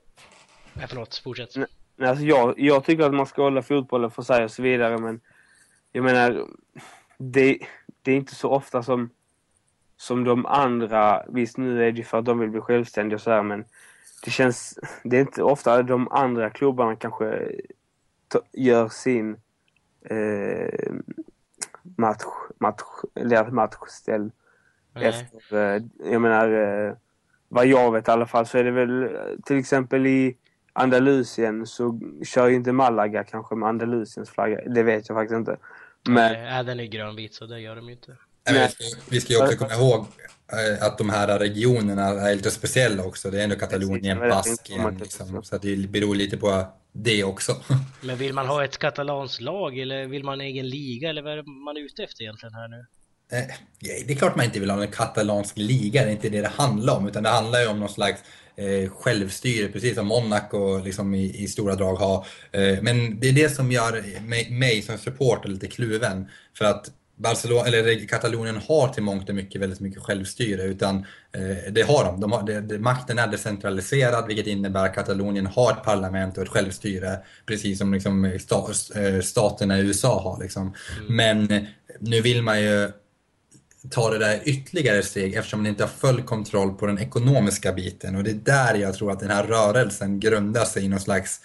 ja, 0.75 0.87
förlåt, 0.89 1.21
fortsätt. 1.25 1.57
Nej, 1.97 2.09
alltså 2.09 2.25
jag, 2.25 2.55
jag 2.61 2.85
tycker 2.85 3.05
att 3.05 3.15
man 3.15 3.27
ska 3.27 3.43
hålla 3.43 3.63
fotbollen 3.63 4.11
för 4.11 4.23
sig 4.23 4.45
och 4.45 4.51
så 4.51 4.63
vidare, 4.63 4.99
men 4.99 5.21
jag 5.93 6.05
menar, 6.05 6.47
det, 7.19 7.59
det 8.03 8.13
är 8.13 8.17
inte 8.17 8.35
så 8.35 8.51
ofta 8.51 8.83
som, 8.83 9.11
som 9.97 10.25
de 10.25 10.47
andra, 10.47 11.23
visst 11.29 11.57
nu 11.57 11.85
är 11.89 11.93
det 11.93 12.03
för 12.03 12.19
att 12.19 12.25
de 12.25 12.39
vill 12.39 12.51
bli 12.51 12.61
självständiga 12.61 13.17
och 13.17 13.21
så 13.21 13.31
här, 13.31 13.43
men 13.43 13.65
det 14.25 14.31
känns, 14.31 14.79
det 15.03 15.17
är 15.17 15.21
inte 15.21 15.43
ofta 15.43 15.83
de 15.83 16.09
andra 16.09 16.51
klubbarna 16.51 16.97
kanske 16.97 17.53
gör 18.53 18.89
sin 18.89 19.37
eh, 20.11 20.93
match, 21.97 22.25
match, 22.59 22.83
eller 23.15 23.51
matchställ. 23.51 24.31
Efter, 24.95 25.77
eh, 25.77 25.83
jag 26.13 26.23
menar, 26.23 26.49
eh, 26.51 26.95
vad 27.49 27.67
jag 27.67 27.93
vet 27.93 28.09
i 28.09 28.11
alla 28.11 28.27
fall 28.27 28.47
så 28.47 28.59
är 28.59 28.65
det 28.65 28.71
väl 28.71 29.03
eh, 29.03 29.11
till 29.45 29.59
exempel 29.59 30.07
i 30.07 30.37
Andalusien 30.73 31.67
så 31.67 32.01
kör 32.25 32.49
ju 32.49 32.55
inte 32.55 32.73
Malaga 32.73 33.25
kanske 33.25 33.55
med 33.55 33.69
Andalusiens 33.69 34.31
flagga. 34.31 34.61
Det 34.67 34.83
vet 34.83 35.09
jag 35.09 35.17
faktiskt 35.19 35.37
inte. 35.37 35.57
Men... 36.09 36.33
Nej, 36.33 36.65
den 36.65 36.81
är 36.81 36.85
grönvit 36.85 37.35
så 37.35 37.47
det 37.47 37.61
gör 37.61 37.77
de 37.77 37.87
ju 37.87 37.93
inte. 37.93 38.17
Nej, 38.47 38.75
vi, 38.79 38.85
ska, 38.85 39.01
vi 39.11 39.21
ska 39.21 39.33
ju 39.33 39.43
också 39.43 39.57
komma 39.57 39.75
ihåg 39.75 40.07
eh, 40.53 40.87
att 40.87 40.99
de 40.99 41.11
här 41.11 41.39
regionerna 41.39 42.03
är 42.03 42.35
lite 42.35 42.51
speciella 42.51 43.05
också. 43.05 43.31
Det 43.31 43.41
är 43.41 43.45
ändå 43.45 43.57
Katalonien, 43.57 44.19
Baskien, 44.19 44.99
liksom, 44.99 45.43
så 45.45 45.59
det 45.59 45.77
beror 45.89 46.15
lite 46.15 46.37
på 46.37 46.67
det 46.93 47.25
också. 47.25 47.57
Men 48.01 48.17
vill 48.17 48.33
man 48.33 48.47
ha 48.47 48.65
ett 48.65 48.79
katalanskt 48.79 49.41
lag 49.41 49.79
eller 49.79 50.07
vill 50.07 50.25
man 50.25 50.41
ha 50.41 50.45
en 50.45 50.51
egen 50.51 50.69
liga 50.69 51.11
eller 51.11 51.23
vad 51.23 51.33
är 51.39 51.65
man 51.65 51.77
ute 51.77 52.03
efter 52.05 52.23
egentligen 52.23 52.55
här 52.55 52.69
nu? 52.69 52.87
Eh, 53.33 53.47
det 54.07 54.13
är 54.13 54.17
klart 54.17 54.37
man 54.37 54.45
inte 54.45 54.61
vill 54.61 54.71
ha 54.71 54.83
en 54.83 54.91
katalansk 54.91 55.59
liga, 55.59 56.03
det 56.03 56.09
är 56.09 56.13
inte 56.13 56.29
det 56.29 56.41
det 56.41 56.49
handlar 56.49 56.97
om, 56.97 57.09
utan 57.09 57.23
det 57.23 57.29
handlar 57.29 57.61
ju 57.61 57.67
om 57.67 57.81
någon 57.81 57.89
slags 57.89 58.21
eh, 58.57 58.91
självstyre, 58.91 59.69
precis 59.69 59.95
som 59.95 60.07
Monaco 60.07 60.79
liksom 60.79 61.15
i, 61.15 61.43
i 61.43 61.49
stora 61.49 61.75
drag 61.75 61.97
har. 61.97 62.27
Eh, 62.53 62.83
men 62.83 63.21
det 63.21 63.29
är 63.29 63.33
det 63.33 63.49
som 63.49 63.73
gör 63.73 64.21
mig, 64.21 64.51
mig 64.51 64.83
som 64.83 64.99
supporter 64.99 65.49
lite 65.49 65.67
kluven. 65.67 66.29
För 66.59 66.65
att 66.65 66.91
Barcelona, 67.17 67.67
eller 67.67 68.09
Katalonien 68.09 68.61
har 68.69 68.89
till 68.89 69.03
mångt 69.03 69.29
och 69.29 69.35
mycket 69.35 69.61
väldigt 69.61 69.81
mycket 69.81 70.03
självstyre 70.03 70.63
utan 70.63 70.97
eh, 71.33 71.73
det 71.73 71.83
har 71.83 72.05
de. 72.05 72.21
de, 72.21 72.33
har, 72.33 72.43
det, 72.43 72.61
det, 72.61 72.79
makten 72.79 73.19
är 73.19 73.27
decentraliserad 73.27 74.27
vilket 74.27 74.47
innebär 74.47 74.85
att 74.85 74.95
Katalonien 74.95 75.47
har 75.47 75.73
ett 75.73 75.83
parlament 75.83 76.37
och 76.37 76.43
ett 76.43 76.49
självstyre 76.49 77.19
precis 77.47 77.79
som 77.79 77.95
liksom, 77.95 78.39
sta, 78.41 78.67
eh, 78.95 79.21
staterna 79.21 79.79
i 79.79 79.83
USA 79.83 80.21
har. 80.23 80.43
Liksom. 80.43 80.63
Mm. 80.63 81.17
Men 81.17 81.67
nu 82.01 82.21
vill 82.21 82.43
man 82.43 82.63
ju 82.63 82.93
ta 83.91 84.11
det 84.11 84.19
där 84.19 84.41
ytterligare 84.45 85.03
steg 85.03 85.35
eftersom 85.35 85.61
man 85.61 85.67
inte 85.67 85.83
har 85.83 85.89
full 85.89 86.23
kontroll 86.23 86.75
på 86.75 86.87
den 86.87 86.99
ekonomiska 86.99 87.73
biten 87.73 88.17
och 88.17 88.25
det 88.25 88.31
är 88.31 88.35
där 88.35 88.75
jag 88.75 88.95
tror 88.95 89.13
att 89.13 89.21
den 89.21 89.31
här 89.31 89.45
rörelsen 89.45 90.21
grundar 90.21 90.65
sig 90.65 90.85
i 90.85 90.89
någon 90.89 91.01
slags 91.01 91.41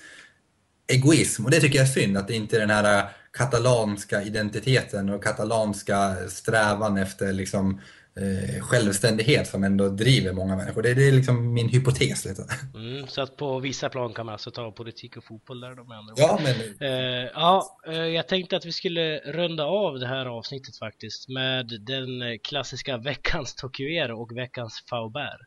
egoism 0.87 1.45
och 1.45 1.51
det 1.51 1.59
tycker 1.59 1.79
jag 1.79 1.87
är 1.87 1.91
synd 1.91 2.17
att 2.17 2.27
det 2.27 2.33
inte 2.33 2.55
är 2.55 2.59
den 2.59 2.69
här 2.69 3.09
katalanska 3.31 4.21
identiteten 4.21 5.09
och 5.09 5.23
katalanska 5.23 6.15
strävan 6.29 6.97
efter 6.97 7.33
liksom, 7.33 7.81
eh, 8.15 8.61
självständighet 8.61 9.47
som 9.47 9.63
ändå 9.63 9.89
driver 9.89 10.33
många 10.33 10.55
människor. 10.55 10.81
Det, 10.81 10.93
det 10.93 11.07
är 11.07 11.11
liksom 11.11 11.53
min 11.53 11.69
hypotes 11.69 12.25
lite. 12.25 12.45
Mm, 12.75 13.07
så 13.07 13.21
att 13.21 13.37
på 13.37 13.59
vissa 13.59 13.89
plan 13.89 14.13
kan 14.13 14.25
man 14.25 14.33
alltså 14.33 14.51
ta 14.51 14.71
politik 14.71 15.17
och 15.17 15.23
fotboll 15.23 15.59
där 15.59 15.75
de 15.75 15.91
andra 15.91 16.13
Ja, 16.17 16.39
men... 16.43 16.55
Eh, 16.89 17.29
ja, 17.33 17.79
eh, 17.87 17.93
jag 17.93 18.27
tänkte 18.27 18.57
att 18.57 18.65
vi 18.65 18.71
skulle 18.71 19.17
runda 19.19 19.65
av 19.65 19.99
det 19.99 20.07
här 20.07 20.25
avsnittet 20.25 20.77
faktiskt 20.77 21.29
med 21.29 21.67
den 21.81 22.39
klassiska 22.43 22.97
veckans 22.97 23.55
Tokuero 23.55 24.21
och 24.21 24.37
veckans 24.37 24.83
Faubert. 24.89 25.41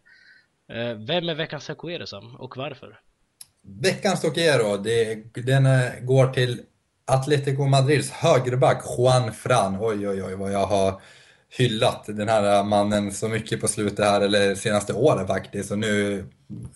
Eh, 0.72 0.94
vem 1.06 1.28
är 1.28 1.34
veckans 1.34 1.66
Tokuero 1.66 2.06
Sam 2.06 2.36
och 2.36 2.56
varför? 2.56 3.00
Veckans 3.82 4.20
Tokuero, 4.20 4.76
den 5.34 5.66
går 6.06 6.26
till 6.26 6.60
Atletico 7.06 7.66
Madrids 7.66 8.10
högerback 8.10 8.84
Juan 8.98 9.32
Fran. 9.32 9.76
Oj, 9.80 10.08
oj, 10.08 10.22
oj 10.22 10.34
vad 10.34 10.52
jag 10.52 10.66
har 10.66 11.00
hyllat 11.56 12.04
den 12.06 12.28
här 12.28 12.64
mannen 12.64 13.12
så 13.12 13.28
mycket 13.28 13.60
på 13.60 13.68
slutet 13.68 14.04
här, 14.04 14.20
eller 14.20 14.54
senaste 14.54 14.92
åren 14.92 15.26
faktiskt. 15.26 15.70
Och 15.70 15.78
nu 15.78 16.24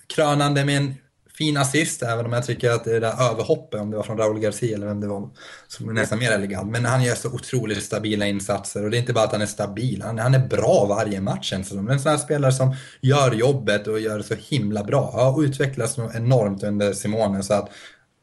krönande 0.07 0.65
med 0.65 0.77
en 0.77 0.95
fin 1.39 1.57
assist, 1.57 2.03
även 2.03 2.27
om 2.27 2.33
jag 2.33 2.47
tycker 2.47 2.71
att 2.71 2.85
det 2.85 3.01
där 3.01 3.31
överhoppet, 3.31 3.81
om 3.81 3.91
det 3.91 3.97
var 3.97 4.05
från 4.05 4.19
Raúl 4.19 4.41
Garcia 4.41 4.77
eller 4.77 4.87
vem 4.87 5.01
det 5.01 5.07
var, 5.07 5.31
som 5.69 5.89
är 5.89 5.93
nästan 5.93 6.19
mer 6.19 6.31
elegant. 6.33 6.71
Men 6.71 6.85
han 6.85 7.03
gör 7.03 7.15
så 7.15 7.29
otroligt 7.29 7.83
stabila 7.83 8.27
insatser 8.27 8.85
och 8.85 8.91
det 8.91 8.97
är 8.97 9.01
inte 9.01 9.13
bara 9.13 9.25
att 9.25 9.33
han 9.33 9.43
är 9.43 9.47
stabil, 9.47 10.03
han, 10.03 10.19
han 10.19 10.35
är 10.35 10.49
bra 10.49 10.87
varje 10.89 11.21
match 11.21 11.51
känns 11.51 11.69
det 11.69 11.75
som. 11.75 11.89
En 11.89 12.01
sån 12.01 12.11
här 12.11 12.19
spelare 12.19 12.53
som 12.53 12.75
gör 13.01 13.33
jobbet 13.33 13.87
och 13.87 14.01
gör 14.01 14.19
det 14.19 14.25
så 14.25 14.35
himla 14.35 14.85
bra. 14.85 15.11
Han 15.15 15.45
utvecklas 15.45 15.99
enormt 16.15 16.63
under 16.63 16.93
Simone 16.93 17.43
så 17.43 17.55
att 17.55 17.71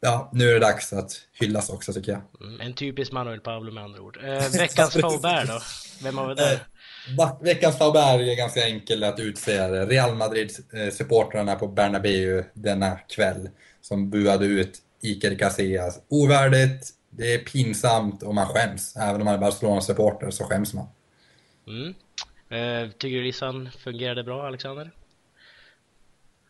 ja, 0.00 0.30
nu 0.32 0.48
är 0.48 0.52
det 0.52 0.60
dags 0.60 0.92
att 0.92 1.12
hyllas 1.32 1.70
också 1.70 1.92
tycker 1.92 2.12
jag. 2.12 2.48
Mm, 2.48 2.60
en 2.60 2.74
typisk 2.74 3.12
Manuel 3.12 3.40
Pablo 3.40 3.72
med 3.72 3.84
andra 3.84 4.00
ord. 4.00 4.18
Eh, 4.24 4.50
veckans 4.58 4.92
Faubert 5.00 5.48
då? 5.48 5.60
Vem 6.02 6.18
har 6.18 6.28
vi 6.28 6.34
där? 6.34 6.52
Eh, 6.52 7.36
veckans 7.40 7.78
Faubert 7.78 8.20
är 8.20 8.36
ganska 8.36 8.66
enkel 8.66 9.04
att 9.04 9.20
utse. 9.20 9.68
Real 9.68 10.14
Madrid-supportrarna 10.14 11.52
eh, 11.52 11.58
på 11.58 11.68
Bernabéu 11.68 12.44
denna 12.54 12.96
kväll 12.96 13.48
som 13.80 14.10
buade 14.10 14.46
ut 14.46 14.78
Iker 15.02 15.38
Casillas. 15.38 16.00
Ovärdigt, 16.08 16.90
det 17.10 17.34
är 17.34 17.38
pinsamt 17.38 18.22
och 18.22 18.34
man 18.34 18.46
skäms. 18.46 18.96
Även 18.96 19.20
om 19.20 19.24
man 19.24 19.34
är 19.34 19.38
Barcelona-supporter 19.38 20.30
så 20.30 20.44
skäms 20.44 20.74
man. 20.74 20.86
Mm. 21.66 21.94
Eh, 22.48 22.90
tycker 22.90 23.16
du 23.16 23.22
listan 23.22 23.70
fungerade 23.84 24.24
bra, 24.24 24.46
Alexander? 24.46 24.90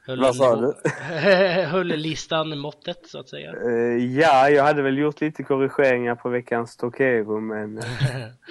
Höll 0.06 0.20
Vad 0.20 0.36
sa 0.36 0.56
du? 0.56 0.74
höll 1.66 1.86
listan 1.86 2.58
måttet 2.58 3.06
så 3.06 3.20
att 3.20 3.28
säga? 3.28 3.52
Uh, 3.52 4.18
ja, 4.18 4.50
jag 4.50 4.64
hade 4.64 4.82
väl 4.82 4.98
gjort 4.98 5.20
lite 5.20 5.42
korrigeringar 5.42 6.14
på 6.14 6.28
veckans 6.28 6.76
Tokero 6.76 7.40
men 7.40 7.78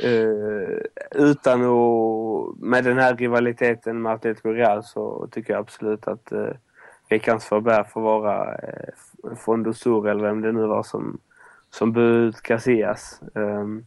uh, 0.04 0.80
utan 1.12 1.62
att, 1.62 2.58
med 2.58 2.84
den 2.84 2.98
här 2.98 3.16
rivaliteten 3.16 4.02
med 4.02 4.14
Atletico 4.14 4.50
Real 4.50 4.84
så 4.84 5.28
tycker 5.32 5.54
jag 5.54 5.60
absolut 5.60 6.08
att 6.08 6.32
uh, 6.32 6.48
veckans 7.10 7.46
förbär 7.46 7.84
får 7.84 8.02
vara 8.02 8.52
uh, 8.52 9.36
Fondo 9.36 9.74
Sur 9.74 10.08
eller 10.08 10.24
vem 10.24 10.42
det 10.42 10.52
nu 10.52 10.66
var 10.66 10.84
som, 10.84 11.20
som 11.70 11.94
bud 11.94 12.36
Casillas. 12.36 13.22
Um, 13.34 13.86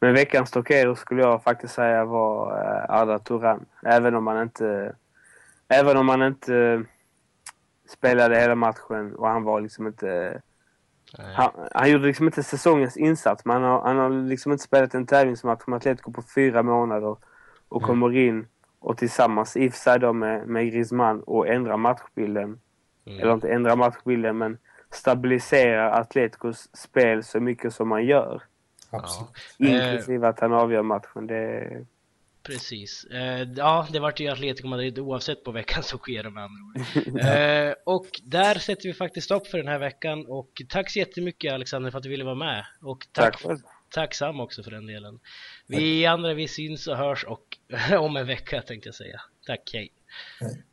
men 0.00 0.14
veckans 0.14 0.50
Tokero 0.50 0.96
skulle 0.96 1.22
jag 1.22 1.42
faktiskt 1.42 1.74
säga 1.74 2.04
var 2.04 2.52
uh, 2.52 2.94
Arda 2.94 3.18
Turan. 3.18 3.66
Även 3.82 4.14
om 4.14 4.24
man 4.24 4.42
inte 4.42 4.94
Även 5.68 5.96
om 5.96 6.06
man 6.06 6.22
inte 6.22 6.84
spelade 7.88 8.40
hela 8.40 8.54
matchen 8.54 9.14
och 9.14 9.28
han 9.28 9.42
var 9.42 9.60
liksom 9.60 9.86
inte... 9.86 10.40
Han, 11.36 11.50
han, 11.72 11.90
gjorde 11.90 12.06
liksom 12.06 12.26
inte 12.26 12.42
säsongens 12.42 12.96
insats, 12.96 13.44
men 13.44 13.54
han 13.54 13.64
har, 13.64 13.82
han 13.82 13.96
har 13.96 14.10
liksom 14.10 14.52
inte 14.52 14.64
spelat 14.64 14.94
en 14.94 15.06
tävlingsmatch 15.06 15.66
med 15.66 15.76
Atletico 15.76 16.12
på 16.12 16.22
fyra 16.34 16.62
månader 16.62 17.16
och 17.68 17.82
mm. 17.82 17.86
kommer 17.86 18.16
in 18.16 18.46
och 18.78 18.98
tillsammans, 18.98 19.56
i 19.56 19.68
och 19.68 19.72
för 19.72 19.78
sig 19.78 19.98
då 19.98 20.12
med, 20.12 20.48
med 20.48 20.66
Griezmann, 20.66 21.22
och 21.22 21.48
ändrar 21.48 21.76
matchbilden. 21.76 22.60
Mm. 23.06 23.20
Eller 23.20 23.34
inte 23.34 23.52
ändrar 23.52 23.76
matchbilden, 23.76 24.38
men 24.38 24.58
stabiliserar 24.90 26.00
Atleticos 26.00 26.76
spel 26.76 27.24
så 27.24 27.40
mycket 27.40 27.74
som 27.74 27.88
man 27.88 28.04
gör. 28.04 28.42
Absolut. 28.90 29.30
Inklusive 29.58 30.28
att 30.28 30.40
han 30.40 30.52
avgör 30.52 30.82
matchen. 30.82 31.26
Det, 31.26 31.86
Precis. 32.44 33.04
Eh, 33.04 33.48
ja, 33.56 33.86
det 33.92 34.00
vart 34.00 34.20
ju 34.20 34.28
Atletico 34.28 34.68
Madrid 34.68 34.98
oavsett 34.98 35.44
på 35.44 35.52
veckan 35.52 35.82
som 35.82 35.98
sker 35.98 36.30
med 36.30 36.42
andra 36.42 36.62
ord. 36.64 36.80
Eh, 37.24 37.74
och 37.84 38.06
där 38.22 38.54
sätter 38.54 38.88
vi 38.88 38.94
faktiskt 38.94 39.24
stopp 39.24 39.46
för 39.46 39.58
den 39.58 39.68
här 39.68 39.78
veckan 39.78 40.26
och 40.26 40.62
tack 40.68 40.90
så 40.90 40.98
jättemycket 40.98 41.52
Alexander 41.52 41.90
för 41.90 41.98
att 41.98 42.02
du 42.02 42.08
ville 42.08 42.24
vara 42.24 42.34
med. 42.34 42.66
Och 42.82 43.06
tack, 43.12 43.32
tack 43.32 43.40
för... 43.40 43.56
tacksam 43.90 44.40
också 44.40 44.62
för 44.62 44.70
den 44.70 44.86
delen. 44.86 45.20
Vi 45.66 46.02
tack. 46.02 46.12
andra 46.12 46.34
vi 46.34 46.48
syns 46.48 46.86
och 46.86 46.96
hörs 46.96 47.24
och 47.24 47.58
om 47.98 48.16
en 48.16 48.26
vecka 48.26 48.62
tänkte 48.62 48.88
jag 48.88 48.94
säga. 48.94 49.20
Tack, 49.46 49.70
hej. 49.72 49.92
hej. 50.40 50.64